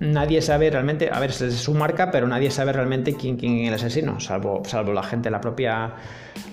[0.00, 3.68] Nadie sabe realmente, a ver, es su marca, pero nadie sabe realmente quién, quién es
[3.68, 5.94] el asesino, salvo, salvo la gente la propia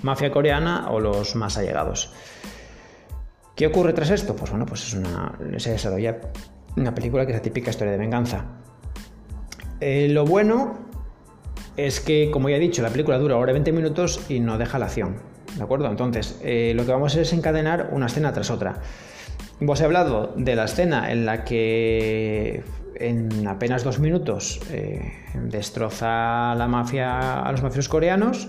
[0.04, 2.14] mafia coreana o los más allegados.
[3.60, 4.38] ¿Qué ocurre tras esto?
[4.38, 6.18] Pues bueno, pues es una, se desarrolla
[6.78, 8.46] una película que es la típica historia de venganza.
[9.82, 10.78] Eh, lo bueno
[11.76, 14.80] es que, como ya he dicho, la película dura ahora 20 minutos y no deja
[14.80, 15.18] la acción.
[15.58, 15.90] ¿De acuerdo?
[15.90, 18.78] Entonces, eh, lo que vamos a hacer es encadenar una escena tras otra.
[19.60, 22.64] Vos he hablado de la escena en la que
[22.96, 28.48] en apenas dos minutos eh, destroza la mafia a los mafiosos coreanos.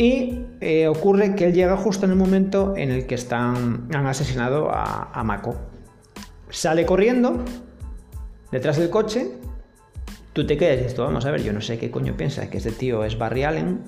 [0.00, 4.06] Y eh, ocurre que él llega justo en el momento en el que están, han
[4.06, 5.56] asesinado a, a Mako.
[6.48, 7.44] Sale corriendo
[8.50, 9.40] detrás del coche
[10.32, 12.58] Tú te quedas y dices, vamos a ver, yo no sé qué coño piensas, que
[12.58, 13.80] este tío es Barry Allen,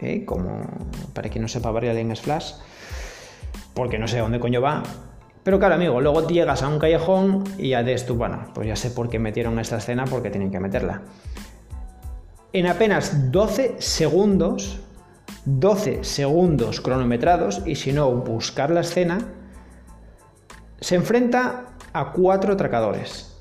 [0.00, 0.24] ¿eh?
[0.24, 0.66] como
[1.12, 2.54] para quien no sepa, Barry Allen es Flash,
[3.74, 4.82] porque no sé dónde coño va.
[5.44, 8.74] Pero claro, amigo, luego llegas a un callejón y ya de tú, bueno, pues ya
[8.74, 11.02] sé por qué metieron esta escena, porque tienen que meterla.
[12.52, 14.80] En apenas 12 segundos,
[15.44, 19.18] 12 segundos cronometrados, y si no, buscar la escena,
[20.80, 23.34] se enfrenta a cuatro atracadores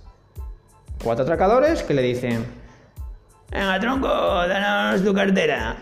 [1.04, 2.46] cuatro atracadores que le dicen,
[3.52, 5.76] venga tronco, danos tu cartera.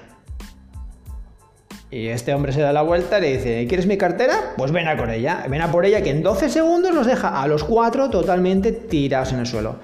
[1.92, 4.54] Y este hombre se da la vuelta y le dice, ¿quieres mi cartera?
[4.58, 5.46] Pues ven a por ella.
[5.50, 9.34] Ven a por ella que en 12 segundos los deja a los cuatro totalmente tirados
[9.34, 9.76] en el suelo.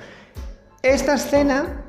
[0.82, 1.87] Esta escena,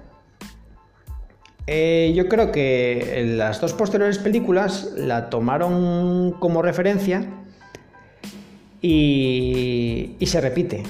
[1.71, 7.27] eh, yo creo que las dos posteriores películas la tomaron como referencia
[8.81, 10.83] y se repite.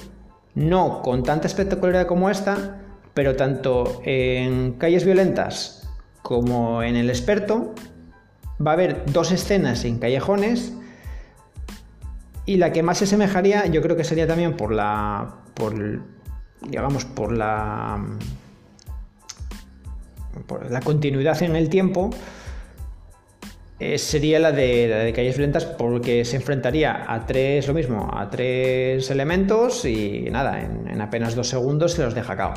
[0.54, 2.80] No con tanta espectacularidad como esta,
[3.14, 5.88] pero tanto en Calles Violentas
[6.22, 7.74] como en El Experto
[8.64, 10.74] va a haber dos escenas en callejones
[12.46, 16.02] y la que más se asemejaría yo creo que sería también por la por
[16.62, 18.04] digamos por la
[20.68, 22.10] la continuidad en el tiempo
[23.80, 28.28] eh, sería la de, de calles violentas porque se enfrentaría a tres, lo mismo, a
[28.28, 32.54] tres elementos y nada, en, apenas dos segundos se los deja cao.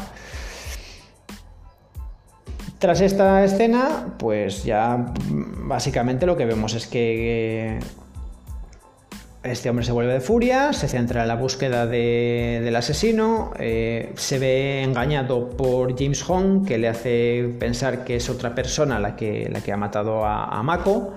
[2.80, 7.78] Tras esta escena, pues ya básicamente lo que vemos es que
[9.44, 14.38] este hombre se vuelve de furia, se centra en la búsqueda del asesino, eh, se
[14.38, 19.50] ve engañado por James Hong, que le hace pensar que es otra persona la que,
[19.52, 21.14] la que ha matado a, Mako.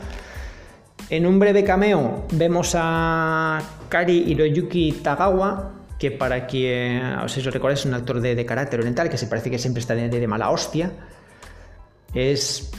[1.11, 3.61] En un breve cameo vemos a
[3.91, 9.19] Kari Hiroyuki Tagawa, que para quien os recuerda es un actor de, carácter oriental, que
[9.19, 10.91] se parece que siempre está de mala hostia.
[12.15, 12.71] Es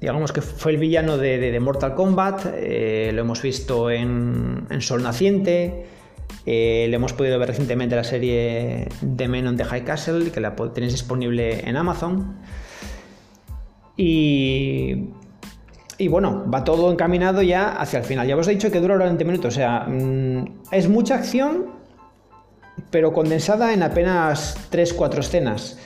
[0.00, 5.86] digamos que fue el villano de, Mortal Kombat, eh, lo hemos visto en, Sol Naciente,
[6.46, 10.30] eh, lo hemos podido ver recientemente en la serie The Men on the High Castle,
[10.30, 12.36] que la tenéis disponible en Amazon.
[13.96, 15.08] Y,
[15.98, 18.26] y bueno, va todo encaminado ya hacia el final.
[18.28, 21.66] Ya os he dicho que dura 20 minutos, o sea, mm, es mucha acción,
[22.90, 25.76] pero condensada en apenas 3-4 escenas.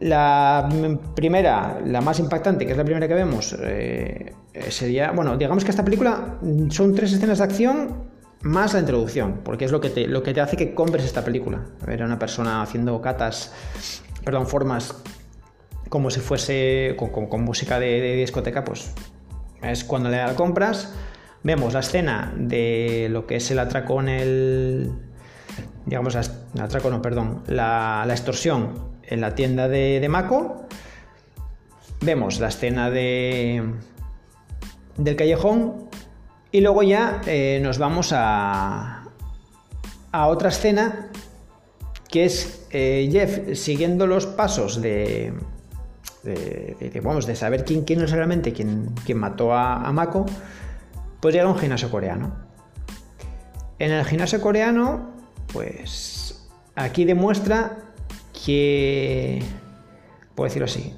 [0.00, 0.68] La
[1.14, 4.34] primera, la más impactante, que es la primera que vemos, eh,
[4.68, 6.38] sería, bueno, digamos que esta película
[6.70, 10.34] son tres escenas de acción más la introducción, porque es lo que te, lo que
[10.34, 11.64] te hace que compres esta película.
[11.86, 13.52] Ver a una persona haciendo catas,
[14.24, 15.02] perdón, formas
[15.88, 18.92] como si fuese con, música de, discoteca, pues
[19.62, 20.94] es cuando le la compras.
[21.44, 24.92] Vemos la escena de lo que es el atraco en el.
[25.86, 30.66] Digamos, el atraco, no, perdón, la extorsión en la tienda de, Mako.
[32.00, 33.62] Vemos la escena de,
[34.96, 35.88] del callejón
[36.50, 39.04] y luego ya eh, nos vamos a,
[40.10, 41.08] a otra escena
[42.08, 45.32] que es eh, Jeff siguiendo los pasos de,
[46.22, 50.26] de, vamos, de saber quién, quién es realmente quién, mató a, a, Mako,
[51.20, 52.34] pues llega a un gimnasio coreano.
[53.78, 55.10] En el gimnasio coreano,
[55.52, 57.78] pues aquí demuestra
[58.44, 59.42] que,
[60.34, 60.94] puedo decirlo así,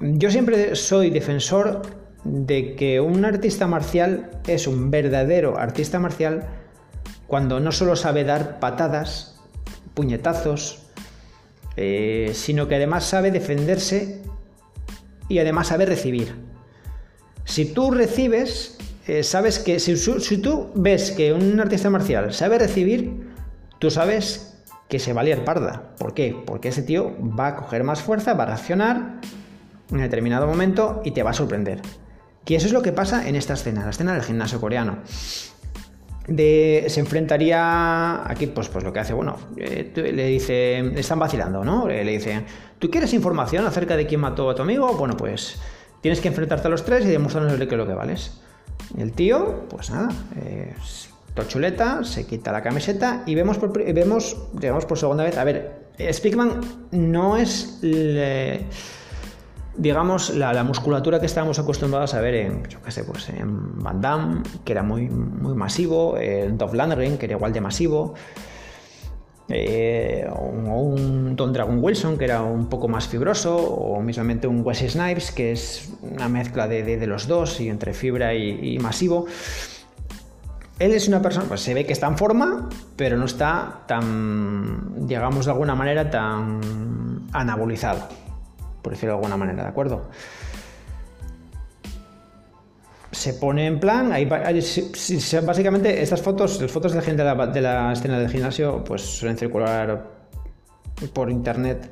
[0.00, 1.82] yo siempre soy defensor
[2.24, 6.46] de que un artista marcial es un verdadero artista marcial
[7.26, 9.40] cuando no solo sabe dar patadas,
[9.94, 10.82] puñetazos,
[11.76, 14.22] eh, sino que además sabe defenderse
[15.28, 16.34] y además sabe recibir.
[17.44, 22.58] Si tú recibes, eh, sabes que si, si, tú ves que un artista marcial sabe
[22.58, 23.26] recibir,
[23.78, 24.53] tú sabes
[24.94, 25.90] que se va a liar parda.
[25.98, 26.40] ¿Por qué?
[26.46, 29.18] Porque ese tío va a coger más fuerza, va a reaccionar
[29.90, 31.82] en determinado momento y te va a sorprender.
[32.46, 34.98] Y eso es lo que pasa en esta escena, la escena del gimnasio coreano.
[36.28, 41.18] De, se enfrentaría aquí, pues, pues lo que hace, bueno, eh, le dice, le están
[41.18, 41.88] vacilando, ¿no?
[41.88, 42.44] Le, dice,
[42.78, 44.92] ¿tú quieres información acerca de quién mató a tu amigo?
[44.92, 45.60] Bueno, pues
[46.02, 48.40] tienes que enfrentarte a los tres y demostrarnos qué es lo que vales.
[48.96, 50.72] El tío, pues nada, eh,
[51.42, 55.88] chuleta, se quita la camiseta y vemos por, vemos, digamos, por segunda vez, a ver,
[56.12, 56.60] Spickman
[56.92, 57.80] no es
[59.76, 64.00] digamos, la, musculatura que estábamos acostumbrados a ver en, yo qué sé, pues en Van
[64.00, 68.14] Damme, que era muy, muy masivo, en Dolph Lundgren, que era igual de masivo,
[69.48, 74.62] eh, o un Don Dragon Wilson, que era un poco más fibroso, o mismamente un
[74.64, 79.26] Wesley Snipes, que es una mezcla de, los dos, y entre fibra y, masivo.
[80.78, 85.06] Él es una persona, pues se ve que está en forma, pero no está tan,
[85.06, 86.60] digamos de alguna manera, tan
[87.32, 88.08] anabolizado
[88.84, 90.10] por decirlo de alguna manera, ¿de acuerdo?
[93.10, 98.18] Se pone en plan, ahí, básicamente estas fotos, las fotos de gente de la, escena
[98.18, 100.10] del gimnasio, pues suelen circular
[101.14, 101.90] por internet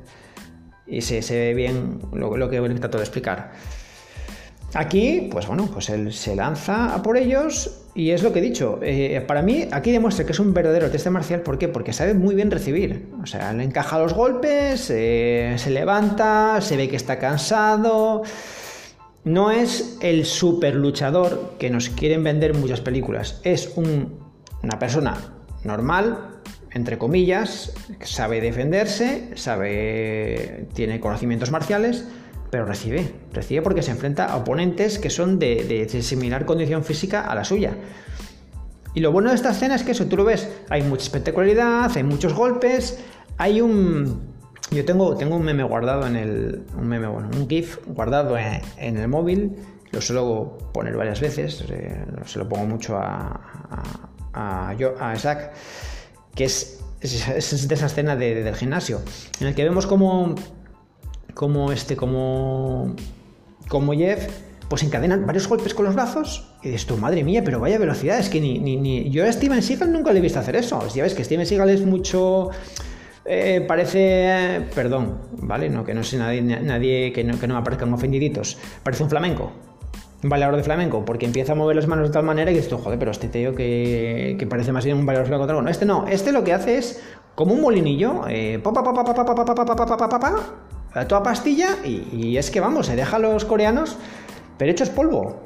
[0.85, 3.51] y se, ve bien lo, lo que trato de explicar.
[4.75, 8.41] Aquí, pues bueno, pues él se lanza a por ellos y es lo que he
[8.41, 8.79] dicho.
[8.81, 11.41] Eh, para mí, aquí demuestra que es un verdadero teste marcial.
[11.41, 11.67] ¿Por qué?
[11.67, 13.07] Porque sabe muy bien recibir.
[13.21, 18.23] O sea, le encaja los golpes, eh, se levanta, se ve que está cansado.
[19.23, 23.41] No es el super luchador que nos quieren vender en muchas películas.
[23.43, 32.05] Es una persona normal, entre comillas, que sabe defenderse, sabe, tiene conocimientos marciales
[32.53, 37.33] pero recibe, recibe porque se enfrenta a oponentes que son de, similar condición física a
[37.33, 37.75] la suya.
[38.93, 41.91] Y lo bueno de esta escena es que eso tú lo ves, hay mucha espectacularidad,
[41.95, 42.99] hay muchos golpes,
[43.39, 44.35] hay un...
[44.69, 46.63] Yo tengo, tengo un meme guardado en el...
[46.77, 49.55] Un meme, bueno, un GIF guardado en, el móvil,
[49.89, 53.89] lo suelo poner varias veces, eh, se lo pongo mucho a,
[54.31, 55.53] a, a, Isaac,
[56.35, 59.01] que es, es, de esa escena del gimnasio,
[59.39, 60.35] en el que vemos como
[61.33, 62.95] como este, como,
[63.67, 64.27] como Jeff,
[64.69, 68.17] pues encadenan varios golpes con los brazos y dices tú, madre mía, pero vaya velocidad,
[68.17, 69.09] es que ni, ni, ni...
[69.09, 70.79] yo a Steven Seagal nunca le he visto hacer eso.
[70.95, 72.49] Ya ves que Steven Seagal es mucho...
[73.25, 75.69] Eh, parece, perdón, ¿vale?
[75.69, 78.57] No, que no sé nadie, nadie que, no, que no me aparezcan ofendiditos.
[78.83, 79.51] Parece un flamenco,
[80.23, 82.73] un bailador de flamenco, porque empieza a mover las manos de tal manera y dices
[82.73, 85.61] joder, pero este tío que, que parece más bien un bailador flamenco.
[85.61, 87.01] No, este no, este lo que hace es
[87.35, 89.03] como un molinillo, eh, pa, pa, pa,
[90.93, 93.97] a toda pastilla y, es que vamos, se deja a los coreanos
[94.57, 95.41] pero hechos polvo.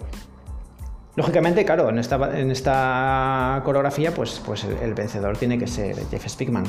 [1.16, 6.28] Lógicamente, claro, en esta, en esta coreografía, pues, pues el, vencedor tiene que ser Jeff
[6.28, 6.66] Spickman.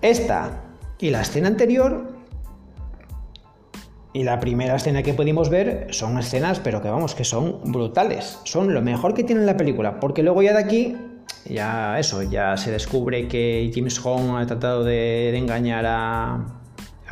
[0.00, 0.62] Esta
[0.98, 2.14] y la escena anterior
[4.14, 8.38] y la primera escena que pudimos ver son escenas, pero que vamos, que son brutales.
[8.44, 10.96] Son lo mejor que tiene la película, porque luego ya de aquí
[11.44, 16.63] ya eso, ya se descubre que James Hong ha tratado de engañar a,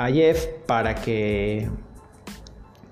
[0.05, 1.69] a Jeff para que,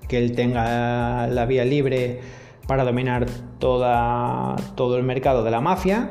[0.07, 2.19] que él tenga la vía libre
[2.67, 3.25] para dominar
[3.59, 6.09] toda, todo el mercado de la mafia.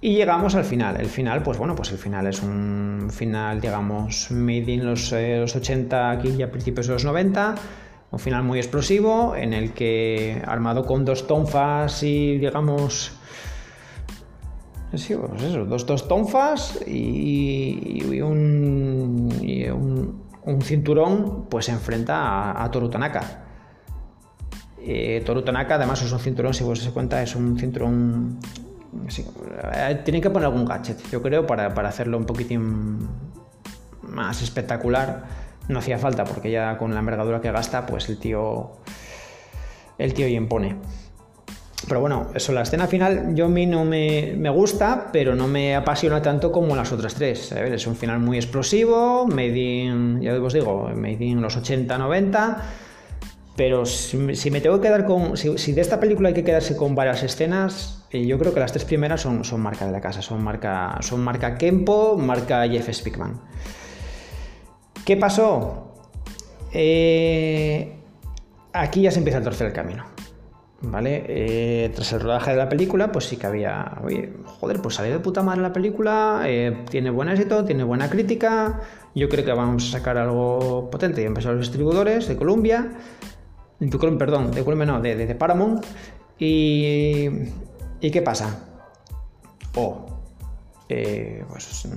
[0.00, 1.00] Y llegamos al final.
[1.00, 5.38] El final, pues bueno, pues el final es un final, digamos, made in los, eh,
[5.40, 7.54] los 80, aquí ya principios de los 90.
[8.10, 13.12] Un final muy explosivo en el que, armado con dos tonfas y, digamos,
[14.94, 19.28] Sí, pues eso, dos, dos tonfas y, un,
[20.44, 23.44] un, cinturón, pues se enfrenta a, a Toru Tanaka.
[24.78, 28.38] Eh, Toru Tanaka, además, es un cinturón, si vos se cuenta, es un cinturón.
[29.74, 33.08] Eh, tienen que poner algún gadget, yo creo, para, para hacerlo un poquitín
[34.02, 35.24] más espectacular.
[35.68, 38.70] No hacía falta, porque ya con la envergadura que gasta, pues el tío.
[39.98, 40.76] El tío ya impone.
[41.88, 45.76] Pero bueno, eso, la escena final yo a mí no me, gusta, pero no me
[45.76, 47.52] apasiona tanto como las otras tres.
[47.52, 52.62] es un final muy explosivo, made in, ya os digo, made in los 80, 90.
[53.56, 55.36] Pero si, me tengo que quedar con.
[55.36, 58.72] Si, de esta película hay que quedarse con varias escenas, eh, yo creo que las
[58.72, 60.20] tres primeras son, son marca de la casa.
[60.22, 63.40] Son marca, son marca Kempo, marca Jeff Spickman.
[65.04, 65.94] ¿Qué pasó?
[66.72, 67.96] Eh,
[68.72, 70.15] aquí ya se empieza a torcer el camino.
[70.82, 71.24] ¿Vale?
[71.26, 73.98] Eh, tras el rodaje de la película, pues sí que había.
[74.04, 78.10] Oye, joder, pues salió de puta madre la película, eh, tiene buen éxito, tiene buena
[78.10, 78.80] crítica.
[79.14, 81.22] Yo creo que vamos a sacar algo potente.
[81.22, 82.92] Y empezaron los distribuidores de Columbia,
[83.80, 85.84] de, perdón, de Columbia no, de, de, Paramount.
[86.38, 87.28] Y,
[88.00, 88.68] ¿Y qué pasa?
[89.74, 90.06] O,
[90.88, 91.88] eh, pues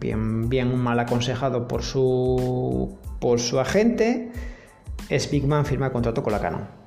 [0.00, 4.32] bien, bien mal aconsejado por su, por su agente,
[5.16, 6.77] Spigman firma contrato con la Canon.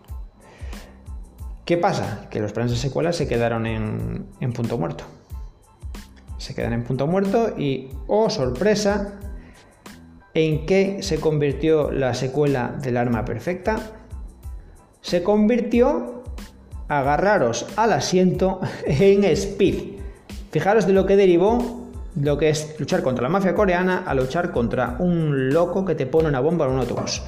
[1.66, 2.28] ¿Qué pasa?
[2.30, 5.04] Que los planes de secuela se quedaron en, punto muerto.
[6.38, 9.20] Se quedan en punto muerto y, oh sorpresa,
[10.34, 13.78] ¿en qué se convirtió la secuela del arma perfecta?
[15.02, 16.24] Se convirtió,
[16.88, 20.00] agarraros al asiento, en Speed.
[20.52, 21.82] Fijaros de lo que derivó
[22.20, 26.06] lo que es luchar contra la mafia coreana a luchar contra un loco que te
[26.06, 27.22] pone una bomba en un autobús.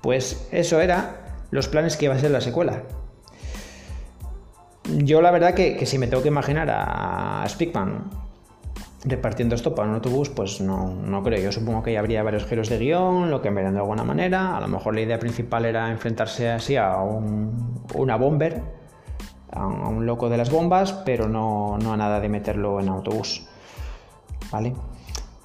[0.00, 2.82] Pues eso era los planes que iba a ser la secuela.
[5.04, 8.10] Yo la verdad que, si me tengo que imaginar a, Speakman
[9.04, 11.42] repartiendo esto para un autobús, pues no, no, creo.
[11.42, 14.56] Yo supongo que ya habría varios giros de guion, lo que me de alguna manera.
[14.56, 18.62] A lo mejor la idea principal era enfrentarse así a un, una bomber,
[19.50, 23.48] a un loco de las bombas, pero no, no a nada de meterlo en autobús.
[24.52, 24.72] ¿Vale?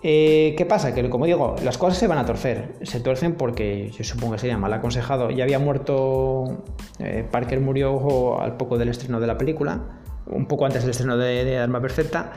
[0.04, 0.94] Eh, ¿Qué pasa?
[0.94, 2.76] Que como digo, las cosas se van a torcer.
[2.84, 5.32] Se torcen porque yo supongo que sería mal aconsejado.
[5.32, 6.64] Ya había muerto.
[7.00, 9.82] Eh, Parker murió al poco del estreno de la película,
[10.28, 12.32] un poco antes del estreno de, Arma Perfecta.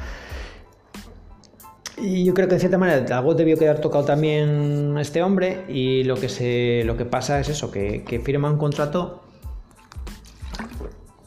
[1.98, 5.64] Y yo creo que de cierta manera algo debió quedar tocado también este hombre.
[5.68, 9.22] Y lo que, se, lo que pasa es eso: que, firma un contrato.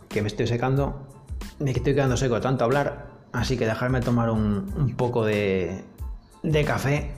[0.09, 1.07] Que me estoy secando.
[1.59, 3.13] Me estoy quedando seco de tanto hablar.
[3.33, 5.83] Así que dejarme tomar un poco de,
[6.43, 7.11] de café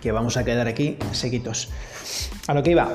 [0.00, 1.70] que vamos a quedar aquí sequitos.
[2.48, 2.88] A lo que iba,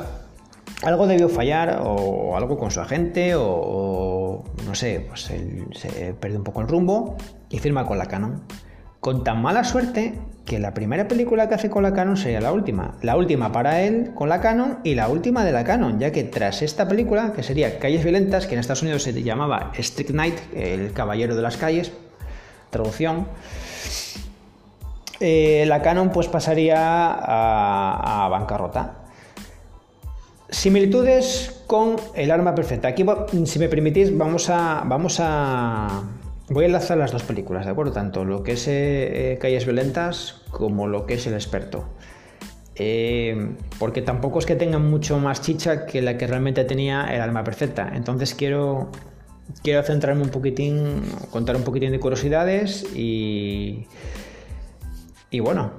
[0.84, 6.38] algo debió fallar o algo con su agente o, no sé, pues él se perdió
[6.38, 7.16] un poco el rumbo
[7.50, 8.44] y firma con la Canon.
[9.00, 12.52] Con tan mala suerte que la primera película que hace con la Canon sería la
[12.52, 12.98] última.
[13.02, 16.24] La última para él con la Canon y la última de la Canon, ya que
[16.24, 20.40] tras esta película, que sería Calles Violentas, que en Estados Unidos se llamaba Strict Knight,
[20.56, 21.92] el caballero de las calles,
[22.70, 23.28] traducción,
[25.20, 28.96] eh, la Canon pues pasaría a, bancarrota.
[30.50, 32.90] Similitudes con el arma perfecta.
[32.90, 33.06] Aquí,
[33.46, 36.04] si me permitís, vamos a, vamos a,
[36.50, 37.92] voy a enlazar las dos películas, ¿de acuerdo?
[37.94, 41.86] Tanto lo que es eh, eh, Calles Violentas como lo que es El Experto.
[43.80, 47.44] porque tampoco es que tengan mucho más chicha que la que realmente tenía el arma
[47.44, 47.92] perfecta.
[47.94, 48.92] Entonces quiero,
[49.64, 51.02] quiero centrarme un poquitín,
[51.32, 53.88] contar un poquitín de curiosidades y
[55.36, 55.74] y bueno,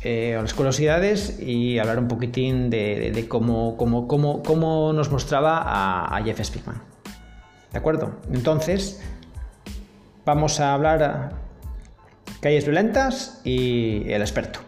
[0.00, 6.82] eh, las curiosidades y hablar un poquitín de, cómo, cómo, nos mostraba a, Jeff Speakman.
[7.72, 8.20] ¿De acuerdo?
[8.32, 9.02] Entonces,
[10.24, 11.34] vamos a hablar
[12.40, 14.60] calles violentas y el experto.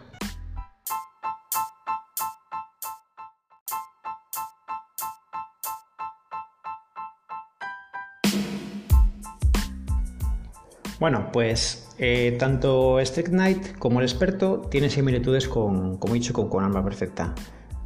[10.99, 16.33] Bueno, pues eh, tanto Strict Knight como el experto tienen similitudes con, como he dicho,
[16.33, 17.33] con, Arma Perfecta.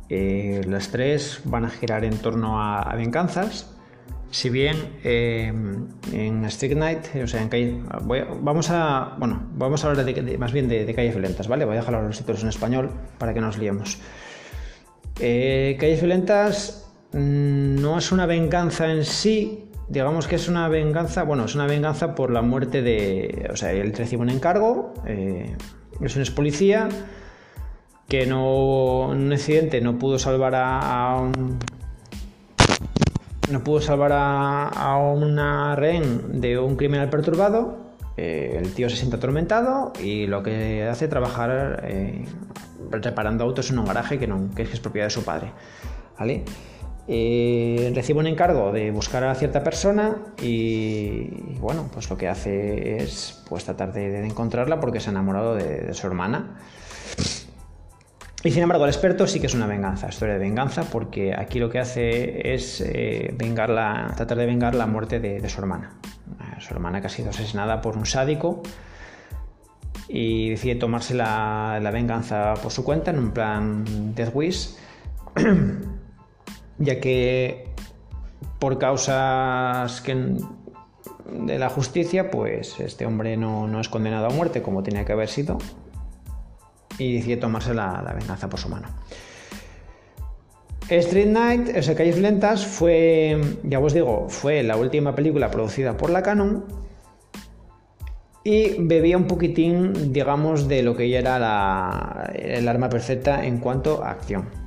[0.10, 3.76] Eh, las tres van a girar en torno a, venganzas.
[4.32, 5.52] Si bien eh,
[6.14, 7.82] en Strict Knight, o sea, en calle,
[8.42, 11.66] vamos a, bueno, vamos a hablar de, más bien de, calles violentas, ¿vale?
[11.66, 13.98] Voy a dejar los títulos en español para que no nos liemos.
[15.16, 21.46] calles violentas mm, no es una venganza en sí, digamos que es una venganza, bueno,
[21.46, 25.56] es una venganza por la muerte de, o sea, él recibe un encargo, eh,
[26.00, 26.88] es un ex policía
[28.08, 31.60] que no, en un accidente no pudo salvar a, un,
[33.52, 37.90] no pudo salvar a, una rehén de un criminal perturbado.
[38.18, 42.26] Eh, el tío se siente atormentado y lo que hace es trabajar eh,
[42.92, 45.52] reparando autos en un garaje que, no, que es propiedad de su padre.
[46.18, 46.44] ¿vale?
[47.12, 52.98] Eh, recibe un encargo de buscar a cierta persona y, bueno, pues lo que hace
[52.98, 56.60] es pues tratar de, encontrarla porque se ha enamorado de, su hermana.
[58.44, 61.58] Y sin embargo, el experto sí que es una venganza, historia de venganza, porque aquí
[61.58, 63.36] lo que hace es eh,
[64.16, 65.96] tratar de vengar la muerte de, su hermana.
[66.40, 68.62] Eh, su hermana que ha sido asesinada por un sádico
[70.08, 74.76] y decide tomarse la, la venganza por su cuenta en un plan Death Wish.
[76.80, 77.66] ya que
[78.58, 85.06] por causas de la justicia, pues este hombre no, es condenado a muerte como tenía
[85.06, 85.58] que haber sido
[86.98, 88.88] y decide tomarse la, venganza por su mano.
[90.90, 95.96] Street Night, o sea, Calles Lentas, fue, ya os digo, fue la última película producida
[95.96, 96.66] por la Canon
[98.44, 103.60] y bebía un poquitín, digamos, de lo que ya era la, el arma perfecta en
[103.60, 104.59] cuanto a acción.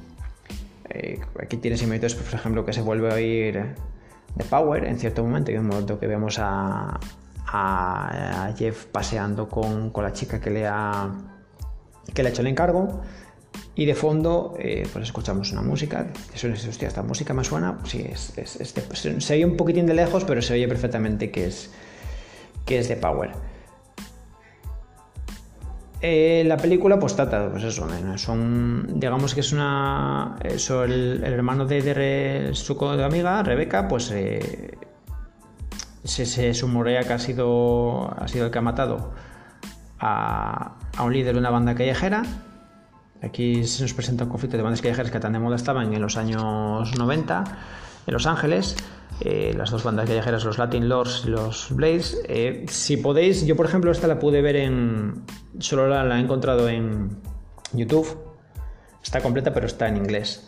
[0.95, 3.75] Eh, aquí tienes imágenes, por ejemplo, que se vuelve a oír
[4.35, 7.01] de Power en cierto momento, y un momento que vemos a,
[7.47, 11.11] a, Jeff paseando con, con, la chica que le ha,
[12.13, 13.01] que le ha hecho el encargo.
[13.75, 16.07] Y de fondo, eh, pues escuchamos una música.
[16.35, 17.79] Eso es, hostia, esta música me suena.
[17.85, 21.47] Sí, es, es, de, se oye un poquitín de lejos, pero se oye perfectamente que
[21.47, 21.71] es,
[22.67, 23.31] que es de Power.
[26.05, 27.87] Eh, la película pues trata, pues eso,
[28.17, 34.11] son, digamos que es una, eso, el, el hermano de, de, su amiga, Rebeca, pues
[34.11, 34.77] eh,
[36.03, 39.13] se, se, sumorea que ha sido, ha sido el que ha matado
[40.01, 42.25] a, a, un líder de una banda callejera.
[43.23, 46.03] Aquí se nos presenta un conflicto de bandas callejeras que tan de moda estaban en
[46.03, 47.45] los años 90
[48.09, 48.75] en Los Ángeles.
[49.21, 52.21] Eh, las dos bandas callejeras, los Latin Lords y los Blades.
[52.29, 55.23] Eh, si podéis, yo por ejemplo esta la pude ver en...
[55.59, 57.11] Solo la, he encontrado en
[57.73, 58.07] YouTube.
[59.03, 60.47] Está completa pero está en inglés.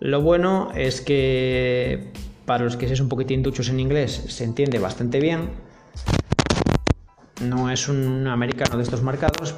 [0.00, 2.12] Lo bueno es que
[2.44, 5.50] para los que seáis un poquitín duchos en inglés se entiende bastante bien.
[7.42, 9.54] No es un americano de estos marcados,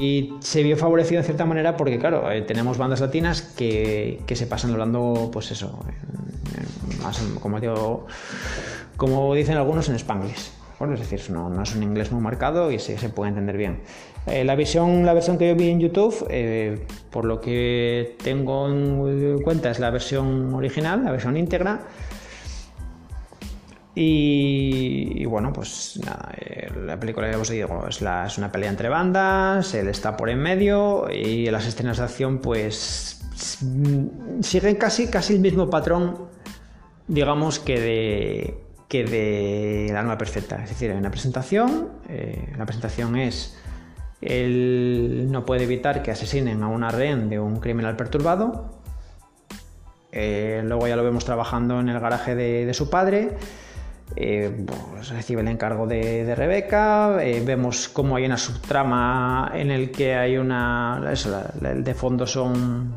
[0.00, 4.36] y se vio favorecido en cierta manera porque, claro, eh, tenemos bandas latinas que, que,
[4.36, 5.78] se pasan hablando, pues eso,
[7.02, 8.06] más como, digo,
[8.96, 10.50] como dicen algunos en spanglish.
[10.90, 13.78] Es decir, no, no, es un inglés muy marcado y se, se puede entender bien.
[14.26, 18.68] Eh, la, visión, la versión que yo vi en YouTube, eh, por lo que tengo
[18.68, 21.82] en cuenta, es la versión original, la versión íntegra.
[23.94, 28.00] Y, y, bueno, pues nada, eh, la película ya os digo, es,
[28.38, 33.22] una pelea entre bandas, él está por en medio y las escenas de acción pues
[34.40, 36.26] siguen casi, casi el mismo patrón,
[37.06, 40.62] digamos, que de, que de la nueva perfecta.
[40.62, 43.58] Es decir, en la presentación, eh, la presentación es,
[44.22, 48.80] él no puede evitar que asesinen a una rehén de un criminal perturbado.
[50.12, 53.36] Eh, luego ya lo vemos trabajando en el garaje de su padre
[54.16, 59.90] eh, pues recibe el encargo de, Rebeca, eh, vemos cómo hay una subtrama en el
[59.90, 61.00] que hay una...
[61.60, 62.94] La, de fondo son...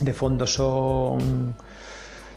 [0.00, 1.54] De fondo son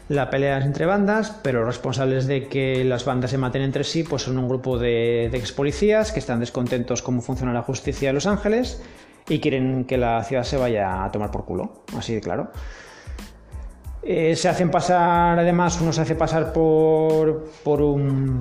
[0.08, 4.22] la pelea entre bandas, pero responsables de que las bandas se maten entre sí pues
[4.22, 8.14] son un grupo de, de ex policías que están descontentos cómo funciona la justicia de
[8.14, 8.82] Los Ángeles
[9.28, 12.50] y quieren que la ciudad se vaya a tomar por culo, así de claro.
[14.02, 18.38] Eh, se hacen pasar, además, uno se hace pasar por, por, un,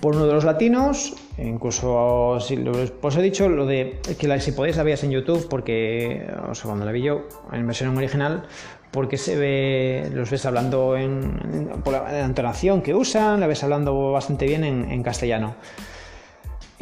[0.00, 1.14] por uno de los latinos.
[1.38, 6.26] Incluso, si, pues he dicho lo de que si podéis la veáis en YouTube, porque,
[6.48, 8.42] o sea, cuando la vi yo en versión original,
[8.90, 14.12] porque se ve, los ves hablando en, por la, entonación que usan, la ves hablando
[14.12, 15.54] bastante bien en, en castellano.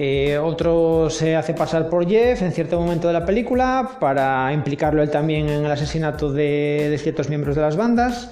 [0.03, 5.03] Eh, otro se hace pasar por Jeff en cierto momento de la película para implicarlo
[5.03, 8.30] él también en el asesinato de, ciertos miembros de las bandas.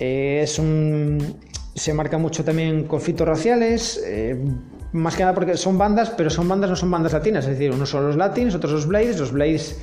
[0.00, 1.38] Eh, es un,
[1.72, 4.44] se marca mucho también conflictos raciales, eh,
[4.90, 7.70] más que nada porque son bandas, pero son bandas, no son bandas latinas, es decir,
[7.70, 9.80] unos son los latins, otros los blades, los blades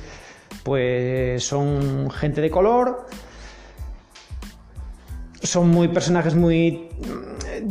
[0.64, 3.06] pues son gente de color,
[5.48, 6.88] son muy personajes muy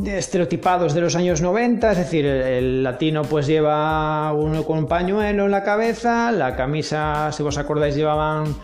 [0.06, 5.46] estereotipados de los años 90, es decir, el, latino pues lleva uno con un pañuelo
[5.46, 8.56] en la cabeza, la camisa, si vos acordáis, llevaban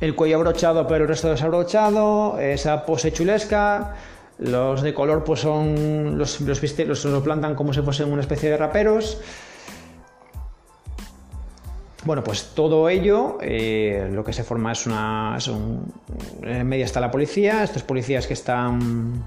[0.00, 3.94] el cuello abrochado pero el resto desabrochado, esa pose chulesca,
[4.38, 8.50] los de color pues son, los, los, los, los plantan como si fuesen una especie
[8.50, 9.20] de raperos.
[12.06, 15.34] Bueno, pues todo ello, eh, lo que se forma es una.
[15.36, 15.92] Es un,
[16.40, 19.24] en media está la policía, estos policías que están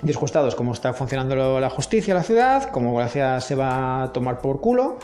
[0.00, 4.40] disgustados cómo está funcionando la justicia, la ciudad, cómo la ciudad se va a tomar
[4.40, 5.00] por culo.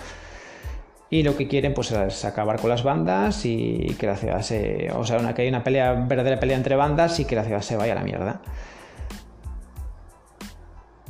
[1.10, 4.92] Y lo que quieren pues, es acabar con las bandas y que la ciudad se.
[4.94, 7.62] O sea, una, que hay una pelea, verdadera pelea entre bandas y que la ciudad
[7.62, 8.42] se vaya a la mierda.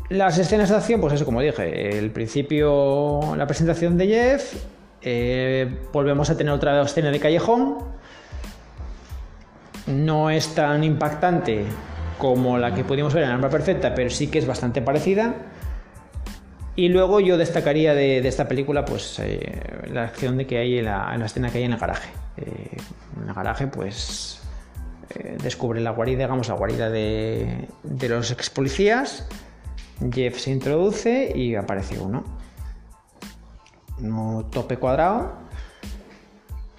[0.09, 4.55] Las escenas de acción, pues eso, como dije, el principio, la presentación de Jeff,
[5.03, 7.79] eh, volvemos a tener otra escena de callejón.
[9.87, 11.65] No es tan impactante
[12.19, 15.35] como la que pudimos ver en Arma Perfecta, pero sí que es bastante parecida.
[16.77, 20.85] Y luego yo destacaría de, esta película pues eh, la acción de que hay en
[20.85, 22.11] la, en la, escena que hay en el garaje.
[22.37, 22.77] Eh,
[23.21, 24.37] en el garaje pues
[25.43, 29.27] descubre la guarida, digamos la guarida de, de los ex policías.
[30.13, 32.40] Jeff se introduce y aparece uno.
[34.03, 35.51] Un tope cuadrado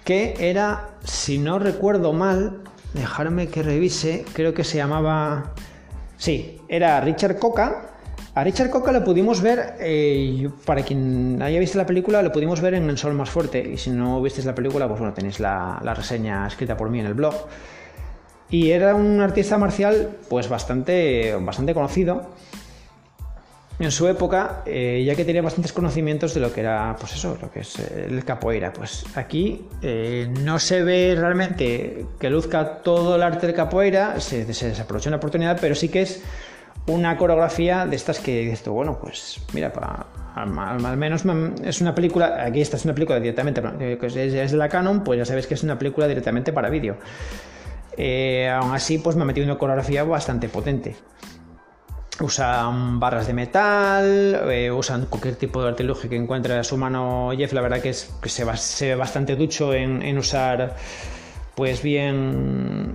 [0.04, 2.60] que era, si no recuerdo mal,
[2.94, 5.52] dejarme que revise, creo que se llamaba...
[6.16, 7.88] Sí, era Richard Coca.
[8.34, 12.60] A Richard Coca lo pudimos ver, eh, para quien haya visto la película, lo pudimos
[12.60, 13.72] ver en El Sol Más Fuerte.
[13.74, 17.00] Y si no visteis la película, pues bueno, tenéis la, la reseña escrita por mí
[17.00, 17.34] en el blog.
[18.50, 22.26] Y era un artista marcial, pues bastante, bastante conocido
[23.78, 27.36] en su época, eh, ya que tenía bastantes conocimientos de lo que era, pues eso,
[27.40, 28.72] lo que es el capoeira.
[28.72, 34.52] Pues aquí eh, no se ve realmente que luzca todo el arte del capoeira, se,
[34.52, 36.22] se desaprovechó una oportunidad, pero sí que es
[36.86, 41.24] una coreografía de estas que dices tú, bueno, pues mira, para, al, al, menos
[41.64, 43.62] es una película, aquí esta es una película directamente,
[44.02, 44.14] es,
[44.52, 46.96] de la Canon, pues ya sabéis que es una película directamente para vídeo.
[47.96, 50.96] Eh, aún así, pues me ha metido una coreografía bastante potente
[52.22, 57.30] usan barras de metal, eh, usan cualquier tipo de artilugio que encuentre a su mano
[57.36, 57.52] Jeff.
[57.52, 60.76] La verdad que, es, que se, ve bastante ducho en, en usar,
[61.54, 62.94] pues bien,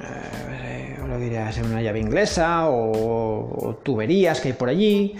[0.00, 5.16] eh, lo diría, una llave inglesa o, o, tuberías que hay por allí.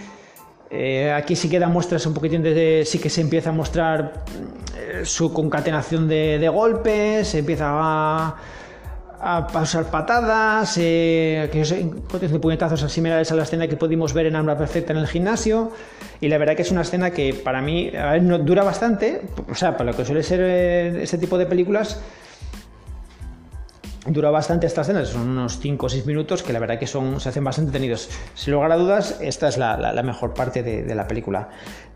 [0.71, 4.23] Eh, aquí sí queda muestras un poquitín de, sí que se empieza a mostrar
[4.77, 8.35] eh, su concatenación de, de golpes, se empieza a
[9.21, 14.35] a pasar patadas, eh, que de puñetazos similares a la escena que pudimos ver en
[14.35, 15.71] Arma Perfecta en el gimnasio.
[16.21, 17.91] Y la verdad que es una escena que para mí
[18.41, 22.01] dura bastante, o sea, para lo que suele ser eh, este tipo de películas,
[24.05, 27.19] dura bastante esta escena, son unos 5 o 6 minutos que la verdad que son,
[27.19, 28.09] se hacen bastante tenidos.
[28.33, 31.49] Sin lugar a dudas, esta es la, mejor parte de, de, la película.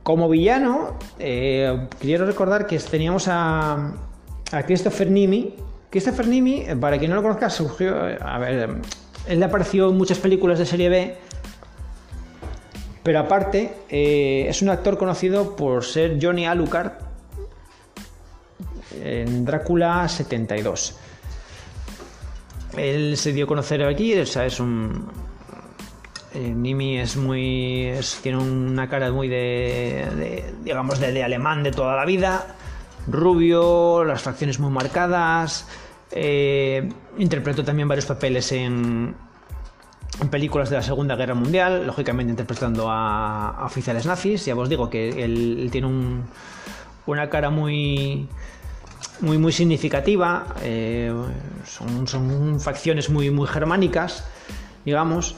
[0.03, 3.93] Como villano, eh, quiero recordar que teníamos a,
[4.51, 5.55] a Christopher Nimi,
[5.93, 7.95] Christopher Nimi, para quien no lo conozca, surgió.
[8.19, 8.77] A ver,
[9.27, 11.15] él le apareció en muchas películas de serie B.
[13.03, 16.93] Pero aparte, eh, es un actor conocido por ser Johnny Alucard
[19.03, 20.97] en Drácula 72.
[22.75, 25.11] Él se dio a conocer aquí, o sea, es un.
[26.33, 27.93] Eh, Nimi es muy.
[28.23, 30.07] Tiene una cara muy de.
[30.15, 32.55] de digamos, de, de alemán de toda la vida
[33.07, 35.67] rubio, las facciones muy marcadas.
[36.15, 39.15] Eh, interpretó también varios papeles en,
[40.29, 44.45] películas de la Segunda Guerra Mundial, lógicamente interpretando a, oficiales nazis.
[44.45, 46.23] Ya os digo que él, él tiene un,
[47.05, 48.27] una cara muy,
[49.21, 50.45] muy, muy significativa.
[50.61, 51.11] Eh,
[51.65, 54.25] son, son, facciones muy, muy germánicas,
[54.85, 55.35] digamos.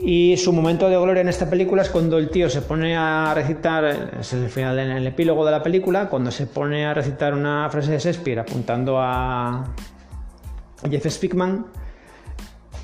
[0.00, 3.32] Y su momento de gloria en esta película es cuando el tío se pone a
[3.34, 7.34] recitar, es el final en el epílogo de la película, cuando se pone a recitar
[7.34, 9.74] una frase de Shakespeare apuntando a
[10.88, 11.66] Jeff Speakman.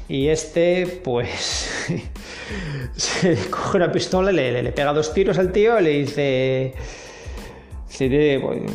[0.09, 1.71] Y este, pues,
[2.97, 6.75] se coge una pistola, le, le, pega dos tiros al tío y le dice,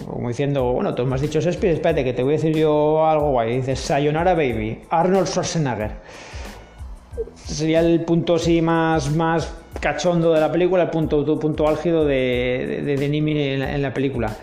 [0.06, 3.06] como diciendo, bueno, tú me has dicho Shakespeare, espérate que te voy a decir yo
[3.06, 3.52] algo guay.
[3.52, 5.92] Y dice, Sayonara Baby, Arnold Schwarzenegger
[7.50, 12.96] sería el punto sí más, más cachondo de la película, el punto, punto álgido de,
[12.98, 14.36] de, Nimi en la, película.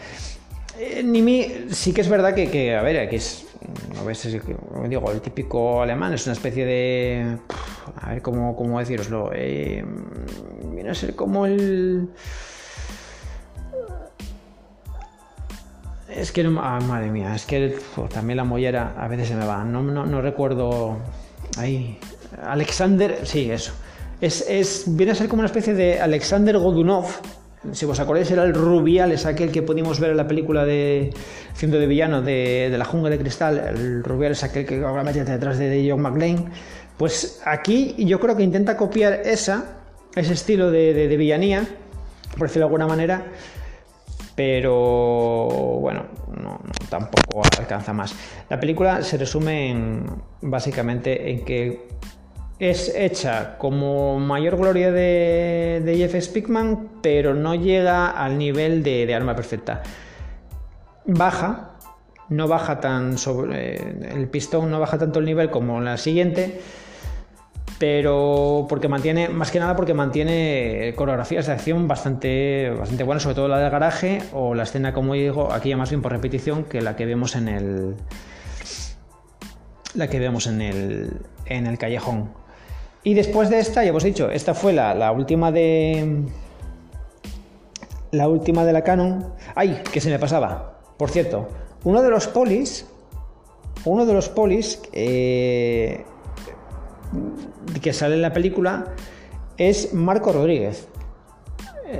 [0.78, 3.46] Eh, Nimi sí que es verdad que, que a ver, aquí es,
[4.00, 7.38] a veces, como digo, el típico alemán es una especie de,
[8.00, 9.84] a ver cómo, cómo deciroslo, eh,
[10.72, 12.08] viene a ser como el...
[16.08, 19.34] Es que, no, ah, madre mía, es que oh, también la mollera a veces se
[19.34, 20.96] me va, no, no, no recuerdo
[21.58, 21.98] ahí,
[22.42, 23.72] Alexander, sí, eso.
[24.20, 27.06] Es, es, viene a ser como una especie de Alexander Godunov.
[27.72, 31.12] Si os acordáis, era el Rubial, es aquel que pudimos ver en la película de
[31.54, 33.58] Ciento de Villano de, La Jungla de Cristal.
[33.58, 36.50] El Rubial es aquel que ahora mete detrás de, John McLean.
[36.96, 39.78] Pues aquí yo creo que intenta copiar esa,
[40.14, 41.66] ese estilo de, villanía,
[42.38, 43.24] por decirlo de alguna manera,
[44.34, 48.14] pero bueno, no, no, tampoco alcanza más.
[48.48, 50.06] La película se resume en,
[50.40, 51.88] básicamente en que
[52.58, 59.36] es hecha como mayor gloria de, Jeff Speakman, pero no llega al nivel de, Arma
[59.36, 59.82] Perfecta.
[61.04, 61.72] Baja,
[62.28, 63.76] no baja tan sobre.
[63.76, 66.60] El pistón no baja tanto el nivel como la siguiente,
[67.78, 73.36] pero porque mantiene, más que nada porque mantiene coreografías de acción bastante, bastante buenas, sobre
[73.36, 76.64] todo la del garaje o la escena, como digo, aquí ya más bien por repetición
[76.64, 77.96] que la que vemos en el.
[79.94, 82.45] La que vemos en el, en el callejón.
[83.06, 86.24] Y después de esta, ya os he dicho, esta fue la, la, última de.
[88.10, 89.32] La última de la Canon.
[89.54, 89.80] ¡Ay!
[89.92, 90.80] Que se me pasaba.
[90.96, 91.46] Por cierto,
[91.84, 92.84] uno de los polis.
[93.84, 96.04] Uno de los polis eh,
[97.80, 98.86] que sale en la película
[99.56, 100.88] es Marco Rodríguez.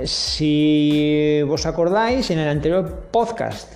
[0.03, 3.75] Si os acordáis, en el anterior podcast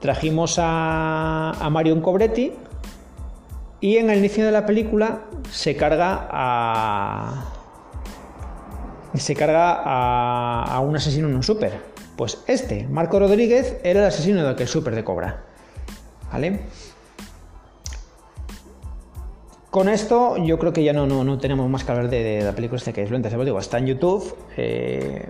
[0.00, 2.54] trajimos a, a Marion Cobretti
[3.80, 7.54] Y en el inicio de la película se carga a.
[9.14, 11.80] Se carga a, un asesino en un súper.
[12.16, 15.44] Pues este, Marco Rodríguez, era el asesino de aquel súper de Cobra.
[16.32, 16.60] ¿Vale?
[19.70, 22.52] Con esto yo creo que ya no, no, no tenemos más que hablar de, la
[22.52, 23.32] película este que es Luentes.
[23.32, 24.36] Digo, está en YouTube.
[24.56, 25.28] eh,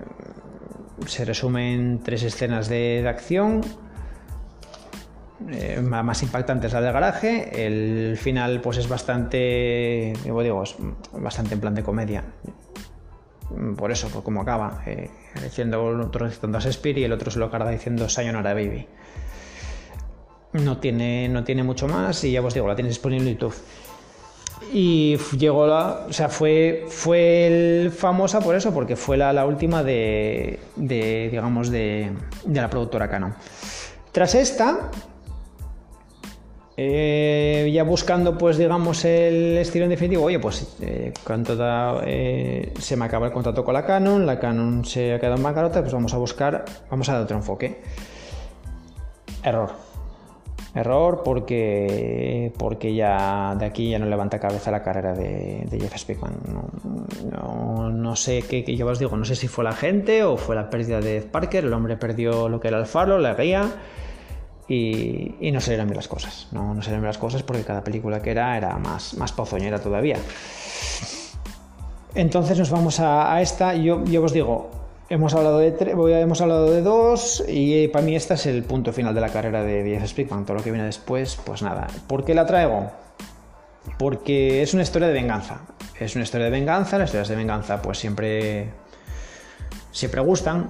[1.06, 3.62] se resumen tres escenas de acción.
[5.50, 7.64] Eh, más impactante es la del garaje.
[7.64, 10.14] El final, pues es bastante.
[10.24, 10.74] Digo, digo, es
[11.12, 12.24] bastante en plan de comedia.
[13.76, 14.82] Por eso, por cómo acaba.
[14.86, 15.10] eh,
[15.42, 18.86] diciendo otro recitando a Shakespeare y el otro se lo carga diciendo Sayonara Baby.
[20.52, 23.54] No tiene, no tiene mucho más y ya os digo, la tienes disponible en YouTube.
[24.72, 26.06] Y llegó la.
[26.08, 31.70] O sea, fue, fue famosa por eso, porque fue la, la última de, de, digamos,
[31.70, 32.10] de,
[32.44, 33.34] de la productora Canon.
[34.12, 34.90] Tras esta,
[36.80, 41.12] eh, ya buscando, pues, digamos, el estilo en definitivo, oye, pues, eh,
[41.44, 45.38] toda, eh, se me acaba el contrato con la Canon, la Canon se ha quedado
[45.38, 47.80] en bancarrota, pues vamos a buscar, vamos a dar otro enfoque.
[49.42, 49.72] Error.
[50.72, 56.34] Error porque, porque ya de aquí ya no levanta cabeza la carrera de, Jeff Speakman.
[57.32, 60.36] No, no, sé qué, qué- yo os digo, no sé si fue la gente o
[60.36, 61.64] fue la pérdida de Ed Parker.
[61.64, 63.68] El hombre perdió lo que era el faro, la guía
[64.68, 66.48] y, y no salieron bien las cosas.
[66.52, 69.78] No, no salieron bien las cosas porque cada película que era era más, más pozoñera
[69.80, 70.18] todavía.
[72.14, 73.74] Entonces nos vamos a, esta.
[73.74, 74.70] Yo, yo os digo,
[75.08, 78.46] hemos hablado de tre- voy a- hemos hablado de dos y para mí esta es
[78.46, 80.44] el punto final de la carrera de Jeff Speakman.
[80.44, 81.86] Todo lo que viene después, pues nada.
[82.06, 82.90] ¿Por qué la traigo?
[83.98, 85.60] Porque es una historia de venganza.
[85.98, 86.98] Es una historia de venganza.
[86.98, 88.70] Las historias de venganza, pues siempre
[89.92, 90.68] siempre gustan.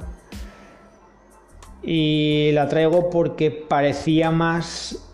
[1.83, 5.05] Y la traigo porque parecía más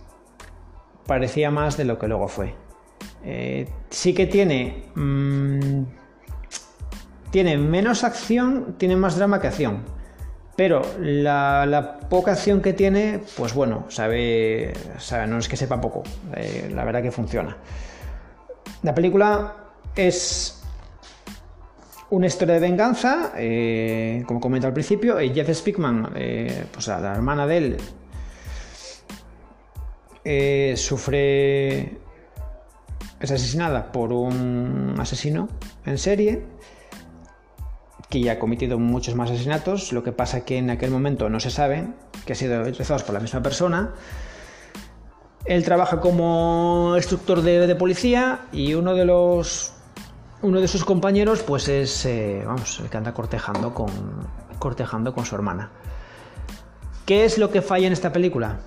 [1.06, 2.54] parecía más de lo que luego fue.
[3.24, 5.82] Eh, sí que tiene mm,
[7.30, 9.82] tiene menos acción, tiene más drama que acción.
[10.56, 15.80] Pero la, la poca acción que tiene, pues bueno, sabe, sabe no es que sepa
[15.80, 16.04] poco,
[16.36, 17.56] eh, la verdad que funciona.
[18.84, 19.52] La película
[19.96, 20.53] es
[22.14, 27.12] una historia de venganza, eh, como comenté al principio, eh, Jeff Speakman, eh, pues la,
[27.12, 27.76] hermana de él,
[30.24, 31.98] eh, sufre,
[33.20, 35.48] es asesinada por un asesino
[35.84, 36.44] en serie
[38.08, 41.40] que ya ha cometido muchos más asesinatos, lo que pasa que en aquel momento no
[41.40, 41.88] se sabe
[42.24, 43.92] que ha sido realizados por la misma persona.
[45.46, 49.73] Él trabaja como instructor de policía y uno de los
[50.44, 53.88] uno de sus compañeros pues es eh, vamos el que anda cortejando con
[54.58, 55.70] cortejando con su hermana.
[57.06, 58.60] ¿Qué es lo que falla en esta película?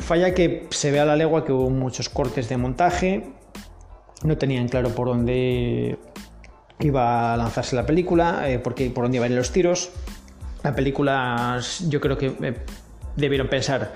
[0.00, 3.32] Falla que se ve a la legua que hubo muchos cortes de montaje,
[4.22, 5.98] no tenían claro por dónde
[6.80, 9.90] iba a lanzarse la película, eh, porque, por dónde iban los tiros.
[10.62, 12.54] La película, yo creo que eh,
[13.16, 13.94] debieron pensar,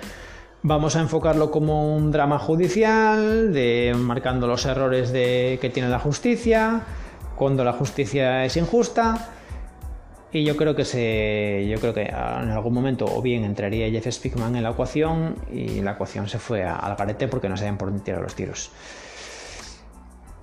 [0.63, 5.99] vamos a enfocarlo como un drama judicial, de marcando los errores de, que tiene la
[5.99, 6.83] justicia,
[7.37, 9.31] cuando la justicia es injusta.
[10.35, 14.11] Y yo creo que se, yo creo que en algún momento o bien entraría Jeff
[14.11, 17.89] Speakman en la ecuación y la ecuación se fue al garete porque no sabían por
[17.89, 18.71] dónde tirar los tiros.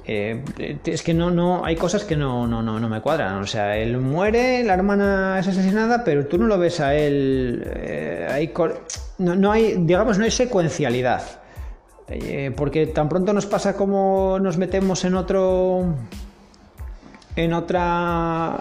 [0.05, 0.43] Eh,
[0.85, 3.37] es que no, no, hay cosas que no, no, no, no me cuadran.
[3.37, 7.63] O sea, él muere, la hermana es asesinada, pero tú no lo ves a él.
[7.65, 8.27] eh,
[9.19, 11.21] no, no hay, digamos, no hay secuencialidad.
[12.07, 15.85] Eh, porque tan pronto nos pasa como nos metemos en otro.
[17.35, 18.59] En otra.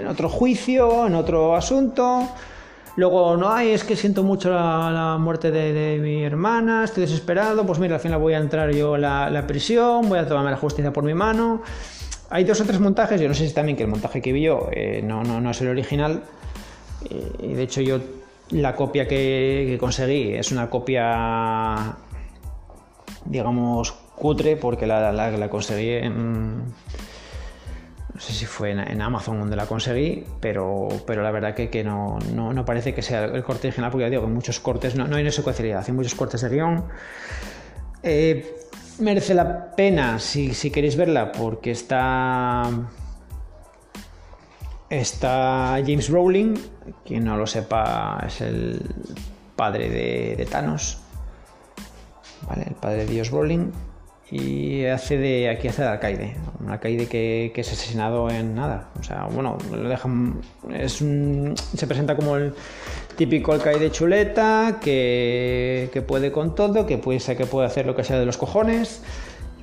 [0.00, 2.28] En otro juicio, en otro asunto.
[2.96, 7.66] Luego, no hay, es que siento mucho la, muerte de, de mi hermana, estoy desesperado,
[7.66, 10.50] pues mira, al final voy a entrar yo a la, la prisión, voy a tomarme
[10.50, 11.60] la justicia por mi mano.
[12.30, 14.42] Hay dos o tres montajes, yo no sé si también que el montaje que vi
[14.42, 16.22] yo eh, no, no, no es el original,
[17.10, 18.00] eh, y de hecho yo
[18.50, 21.96] la copia que, que conseguí es una copia,
[23.24, 26.74] digamos, cutre, porque la, la, la conseguí en
[28.16, 31.84] no sé si fue en, Amazon donde la conseguí, pero, pero la verdad que, que
[31.84, 34.94] no, no, no parece que sea el corte original, porque ya digo, en muchos cortes
[34.94, 36.84] no, no hay una secuencialidad, hay muchos cortes de guion.
[38.02, 38.56] Eh,
[39.00, 42.70] merece la pena si, si queréis verla, porque está.
[44.88, 46.54] Está James Rowling,
[47.04, 48.80] quien no lo sepa, es el
[49.56, 50.98] padre de, Thanos,
[52.48, 52.66] ¿vale?
[52.68, 53.72] el padre de Dios Rowling.
[54.30, 58.88] Y hace de aquí hace de alcaide un alcaide que, que es asesinado en nada.
[58.98, 60.40] O sea bueno lo dejan
[60.74, 62.52] es un, se presenta como el
[63.16, 68.02] típico alcaide chuleta que, que puede con todo que puede que puede hacer lo que
[68.02, 69.00] sea de los cojones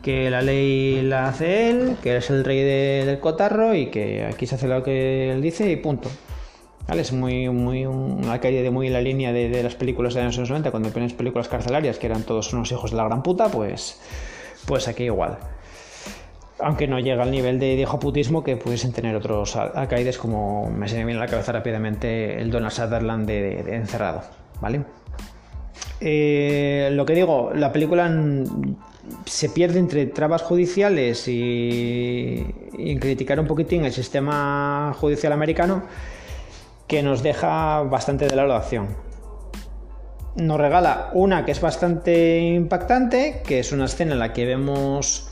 [0.04, 4.26] que la ley la hace él, que es el rey de- del cotarro y que
[4.26, 6.10] aquí se hace lo que él dice y punto.
[6.88, 7.01] ¿Vale?
[7.01, 10.89] Es muy, muy una de muy la línea de, las películas de años 90, cuando
[10.89, 14.01] pones películas carcelarias que eran todos unos hijos de la gran puta, pues,
[14.68, 15.38] pues aquí igual.
[16.60, 20.89] Aunque no llega al nivel de hijoputismo que pudiesen tener otros al- alcaides, como me
[20.89, 24.24] se me viene a la cabeza rápidamente el Donald Sutherland de, Encerrado.
[24.60, 24.82] ¿Vale?
[26.01, 28.10] Eh, lo que digo, la película
[29.26, 32.45] se pierde entre trabas judiciales y,
[32.78, 35.84] y criticar un poquitín el sistema judicial americano
[36.88, 38.95] que nos deja bastante de la acción.
[40.36, 45.30] Nos regala una que es bastante impactante, que es una escena en la que vemos,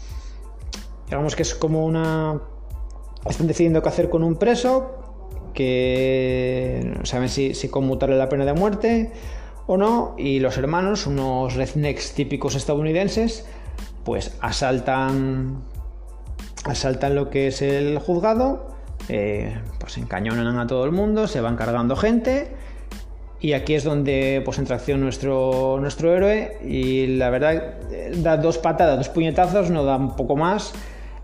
[1.05, 2.41] digamos que es como una...
[3.27, 5.01] Están decidiendo qué hacer con un preso,
[5.53, 9.11] que no saben si, si conmutarle la pena de muerte
[9.67, 13.45] o no, y los hermanos, unos rednecks típicos estadounidenses,
[14.03, 15.61] pues asaltan,
[16.65, 18.75] asaltan lo que es el juzgado,
[19.09, 22.51] eh, pues encañonan a todo el mundo, se van cargando gente.
[23.39, 28.37] Y aquí es donde pues entra acción nuestro, nuestro héroe y la verdad eh, da
[28.37, 30.73] dos patadas, dos puñetazos, no da un poco más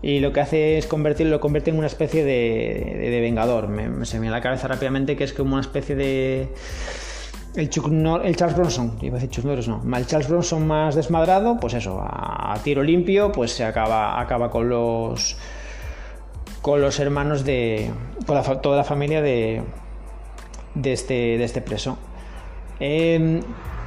[0.02, 3.68] y lo que hace es convertirlo, lo convierte en una especie de, de- vengador.
[3.68, 6.48] Me, se me viene la cabeza rápidamente que es como una especie de...
[7.58, 9.82] El, Chuck Nor- el Charles Bronson, iba a decir Chuck Norris, no.
[9.96, 14.68] El Charles Bronson más desmadrado, pues eso, a, tiro limpio, pues se acaba, acaba con
[14.68, 15.36] los
[16.62, 17.90] con los hermanos de
[18.26, 19.62] con toda la familia de,
[20.74, 21.98] de, este, de este preso.
[22.80, 23.40] Em,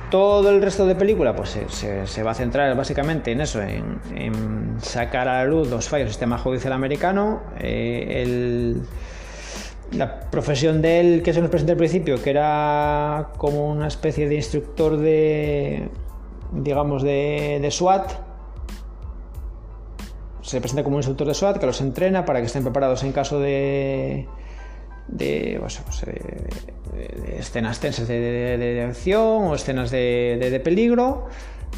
[0.10, 4.78] todo el resto de película pues se, va a centrar básicamente en eso, en, en
[4.82, 8.82] sacar a la luz los fallos del sistema judicial americano, eh, el-
[9.92, 14.28] la profesión de él que se nos presenta al principio, que era como una especie
[14.30, 15.90] de instructor de,
[16.54, 18.12] digamos, de, de SWAT,
[20.42, 23.12] se presenta como un instructor de SWAT que los entrena para que estén preparados en
[23.12, 24.28] caso de
[25.08, 26.14] de, pues, pues, de-
[26.94, 31.28] de- escenas tensas de, acción o escenas de peligro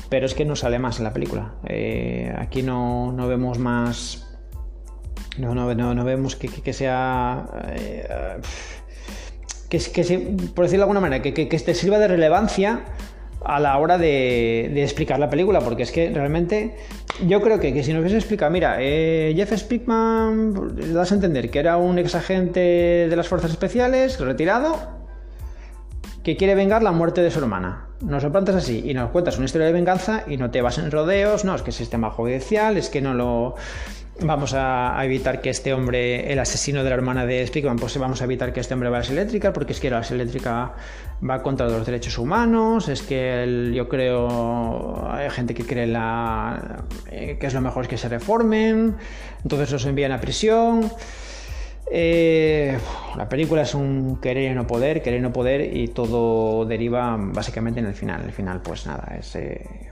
[0.09, 1.53] pero es que no sale más en la película.
[1.65, 4.22] Eh, aquí no, no vemos más
[5.37, 8.07] no, no, no, no vemos que, que- que sea eh,
[9.69, 10.03] que, que
[10.53, 12.81] por decirlo de alguna manera que, que, que te sirva de relevancia
[13.45, 16.75] a la hora de, de explicar la película, porque es que realmente
[17.27, 21.15] yo creo que, que si nos hubiese explicado, mira, eh, Jeff Speakman, le das a
[21.15, 22.59] entender que era un ex agente
[23.09, 24.77] de las fuerzas especiales, retirado,
[26.23, 27.87] que quiere vengar la muerte de su hermana.
[27.99, 30.77] Nos lo plantas así y nos cuentas una historia de venganza y no te vas
[30.77, 33.55] en rodeos, no, es que es sistema judicial, es que no lo...
[34.21, 38.21] Vamos a, evitar que este hombre, el asesino de la hermana de Speakman, pues vamos
[38.21, 40.73] a evitar que este hombre vaya a las eléctricas, porque es que la eléctrica
[41.27, 46.83] va contra los derechos humanos, es que el- yo creo, hay gente que cree la,
[47.11, 48.95] eh, que es lo mejor es que se reformen,
[49.41, 50.91] entonces los envían a prisión.
[51.91, 52.77] Eh,
[53.17, 57.17] la película es un querer y no poder, querer y no poder, y todo deriva
[57.19, 58.23] básicamente en el final.
[58.23, 59.35] El final, pues nada, es.
[59.35, 59.91] eh,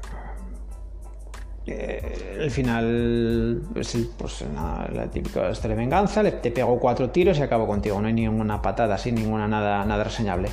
[1.67, 7.09] eh, el final es pues nada, la típica historia de venganza, le- te pego cuatro
[7.09, 10.49] tiros y acabo contigo, no hay ninguna patada así, ninguna nada, nada reseñable.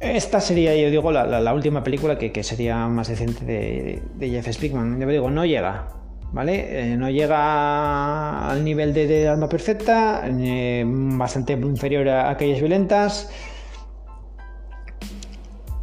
[0.00, 4.48] Esta sería, yo digo, la, la- la última película que, sería más decente de, Jeff
[4.50, 4.98] Speakman.
[4.98, 5.88] Yo digo, no llega,
[6.32, 6.92] ¿vale?
[6.92, 13.30] Eh, no llega al nivel de, de Alma Perfecta, eh, bastante inferior a aquellas violentas.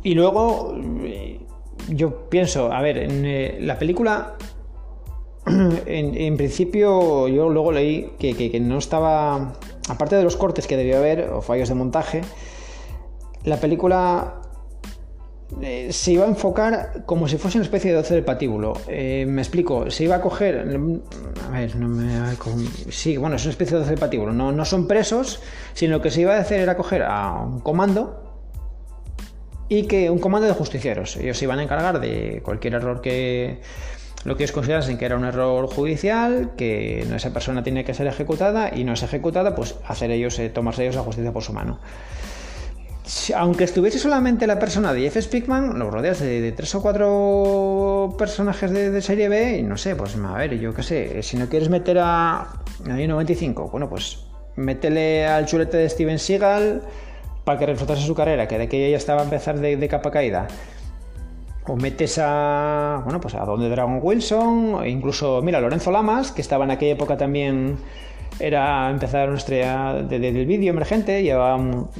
[0.01, 0.75] Y luego,
[1.89, 4.35] yo pienso, a ver, en eh, la película,
[5.85, 9.53] en, principio, yo luego leí que, no estaba,
[9.89, 12.21] aparte de los cortes que debió haber, o fallos de montaje,
[13.43, 14.41] la película
[15.61, 18.73] eh, se iba a enfocar como si fuese una especie de 12 del patíbulo.
[18.89, 20.59] Eh, me explico, se iba a coger.
[20.59, 22.35] A ver, no me.
[22.89, 24.33] Sí, bueno, es una especie de 12 del patíbulo.
[24.33, 25.41] No, no son presos,
[25.73, 28.26] sino que se iba a hacer era coger a un comando
[29.69, 31.17] y que un comando de justicieros.
[31.17, 33.59] Ellos se iban a encargar de cualquier error que
[34.23, 38.07] lo que ellos considerasen que era un error judicial, que esa persona tiene que ser
[38.07, 41.53] ejecutada y no es ejecutada, pues hacer ellos, eh, tomarse ellos la justicia por su
[41.53, 41.79] mano.
[43.37, 48.69] Aunque estuviese solamente la persona de Jeff Speakman, los rodeas de, tres o cuatro personajes
[48.71, 51.69] de, serie B, y no sé, pues a ver, yo qué sé, si no quieres
[51.69, 54.25] meter a, a 95, bueno, pues
[54.57, 56.81] métele al chulete de Steven Seagal
[57.47, 60.11] para que reflotase su carrera, que de que ella estaba a empezar de, de capa
[60.11, 60.47] caída.
[61.65, 66.41] O metes a, bueno, pues a Donde Dragon Wilson, e incluso, mira, Lorenzo Lamas, que
[66.41, 67.77] estaba en aquella época también,
[68.39, 71.57] era empezar una estrella de- de- del vídeo emergente, llevaba,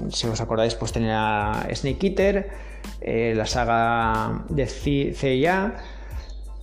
[0.09, 2.49] si os acordáis, pues tenía Snake Eater,
[2.99, 5.75] eh, la saga de CIA,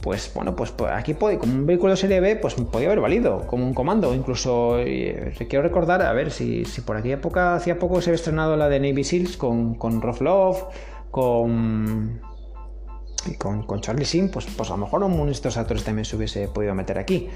[0.00, 3.46] pues bueno, pues, pues aquí puede, como un vehículo serie B, pues podía haber valido,
[3.46, 4.14] como un comando.
[4.14, 8.56] Incluso eh, quiero recordar, a ver, si, por aquella época, hacía poco se había estrenado
[8.56, 10.64] la de Navy Seals con, con Rough Love,
[11.10, 12.20] con,
[13.38, 16.16] con, con Charlie Sim, pues, pues a lo mejor uno de estos actores también se
[16.16, 17.30] hubiese podido meter aquí.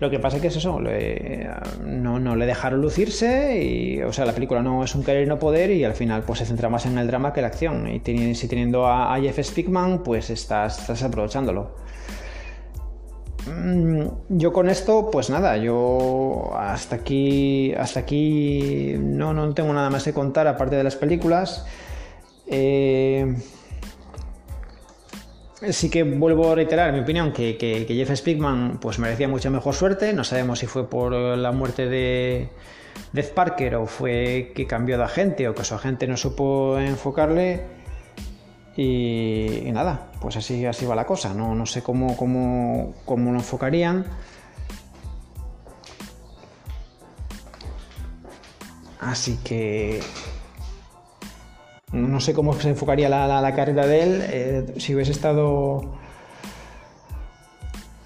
[0.00, 0.80] Lo que pasa es que es eso,
[1.84, 5.26] no, no, le dejaron lucirse y, o sea, la película no es un querer y
[5.26, 7.86] no poder y al final pues se centra más en el drama que la acción.
[7.86, 11.76] Y si teniendo a, a Jeff Spickman, pues estás, estás aprovechándolo.
[13.46, 19.90] Mm, yo con esto, pues nada, yo hasta aquí, hasta aquí no, no tengo nada
[19.90, 21.66] más que contar aparte de las películas.
[22.46, 23.36] Eh,
[25.68, 30.12] sí que vuelvo a reiterar mi opinión que, Jeff Spickman pues merecía mucha mejor suerte.
[30.12, 32.48] No sabemos si fue por la muerte de
[33.12, 37.62] Death Parker o fue que cambió de agente o que su agente no supo enfocarle.
[38.76, 41.34] Y, nada, pues así, así va la cosa.
[41.34, 44.06] No, no sé cómo, cómo, cómo lo enfocarían.
[49.00, 50.00] Así que
[51.92, 55.82] no sé cómo se enfocaría la, carrera de él eh, si hubiese estado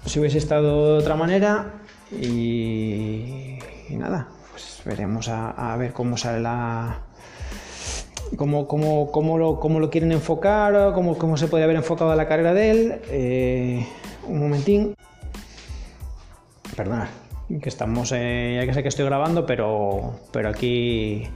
[0.05, 1.73] si hubiese estado de otra manera
[2.11, 3.57] y,
[3.91, 7.01] nada pues veremos a, ver cómo sale la
[8.37, 12.27] cómo, cómo, cómo, lo, cómo lo quieren enfocar cómo, cómo se puede haber enfocado la
[12.27, 13.01] carrera de él.
[13.09, 13.87] Eh,
[14.27, 14.95] un momentín.
[16.75, 17.09] Perdona
[17.61, 21.27] que estamos eh, ya que sé que estoy grabando pero pero aquí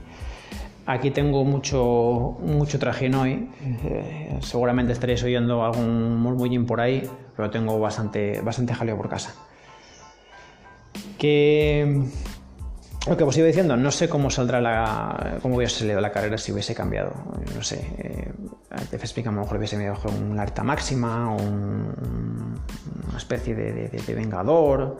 [0.90, 3.48] Aquí tengo mucho, mucho trajín hoy.
[3.84, 9.32] Eh, seguramente estaréis oyendo algún murmullín por ahí, pero tengo bastante, bastante jaleo por casa.
[11.16, 12.02] Que
[13.06, 15.38] lo que os iba diciendo, no sé cómo saldrá la.
[15.40, 17.12] cómo hubiese salido la carrera si hubiese cambiado.
[17.54, 17.86] No sé.
[17.98, 18.32] Eh,
[18.90, 22.58] explica a lo mejor hubiese mejor un alta máxima, un,
[23.08, 24.98] una especie de vengador.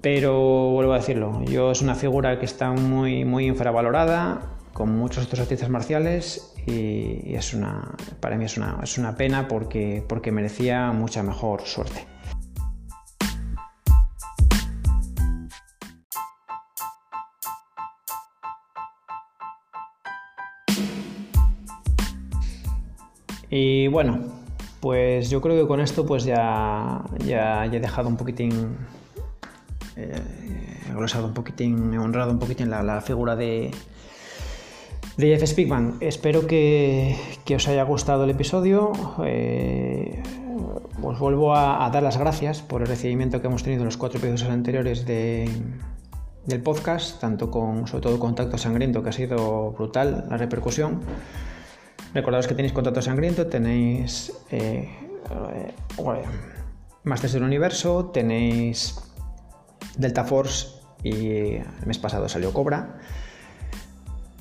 [0.00, 4.42] Pero vuelvo a decirlo, yo es una figura que está muy, muy infravalorada,
[4.72, 9.48] con muchos otros artistas marciales, y, es una, para mí es una, es una pena
[9.48, 12.06] porque, porque merecía mucha mejor suerte.
[23.48, 24.18] Y bueno,
[24.80, 28.76] pues yo creo que con esto pues ya, ya, ya he dejado un poquitín
[29.96, 30.12] eh,
[30.94, 33.70] glosado un poquitín, he honrado un poquitín la, la figura de,
[35.16, 35.96] de Jeff Speakman.
[36.00, 37.16] Espero que,
[37.54, 38.92] os haya gustado el episodio.
[39.24, 40.22] Eh,
[41.02, 44.18] os vuelvo a, dar las gracias por el recibimiento que hemos tenido en los cuatro
[44.18, 45.48] episodios anteriores de,
[46.44, 51.00] del podcast, tanto con, sobre todo Contacto Sangriento, que ha sido brutal la repercusión.
[52.14, 54.88] Recordaos que tenéis Contacto Sangriento, tenéis eh,
[55.30, 56.24] eh,
[57.04, 59.05] Masters del Universo, tenéis
[59.96, 60.68] Delta Force
[61.02, 62.98] y el mes pasado salió Cobra.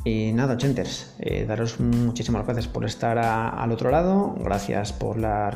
[0.04, 5.52] Y nada, Chenters, eh, daros muchísimas gracias por estar al otro lado, gracias por, la,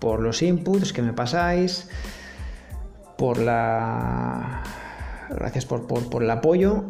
[0.00, 1.88] por los inputs que me pasáis,
[3.16, 4.62] por la...
[5.30, 6.84] Gracias por, por, el apoyo.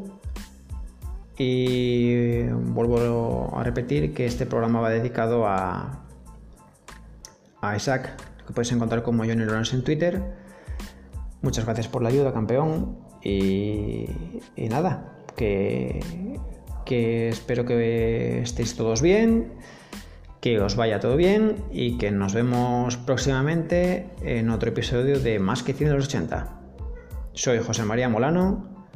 [1.36, 6.05] Y vuelvo a repetir que este programa va dedicado a,
[7.61, 8.16] a Isaac,
[8.47, 10.43] que podéis encontrar como Johnny Lawrence en Twitter
[11.45, 12.97] Muchas gracias por la ayuda, campeón.
[13.22, 14.07] Y,
[14.57, 16.01] nada, que,
[16.86, 19.53] que espero que estéis todos bien,
[20.40, 25.62] que os vaya todo bien y que nos vemos próximamente en otro episodio de Más
[25.62, 26.49] que 180.
[27.34, 28.86] Soy José María Molano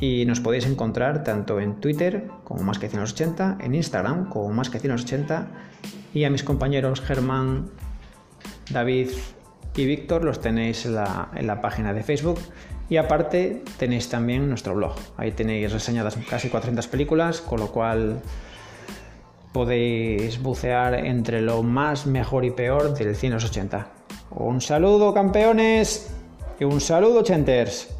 [0.00, 4.70] y nos podéis encontrar tanto en Twitter como Más que 180, en Instagram como Más
[4.70, 5.46] que 180
[6.14, 7.70] y a mis compañeros Germán,
[8.72, 9.10] David
[9.76, 12.38] y Víctor los tenéis en la, página de Facebook.
[12.88, 14.94] Y aparte tenéis también nuestro blog.
[15.16, 18.20] Ahí tenéis reseñadas casi 400 películas, con lo cual
[19.52, 23.86] podéis bucear entre lo más mejor y peor del cine 80.
[24.30, 26.12] Un saludo campeones
[26.58, 27.99] y un saludo chenters.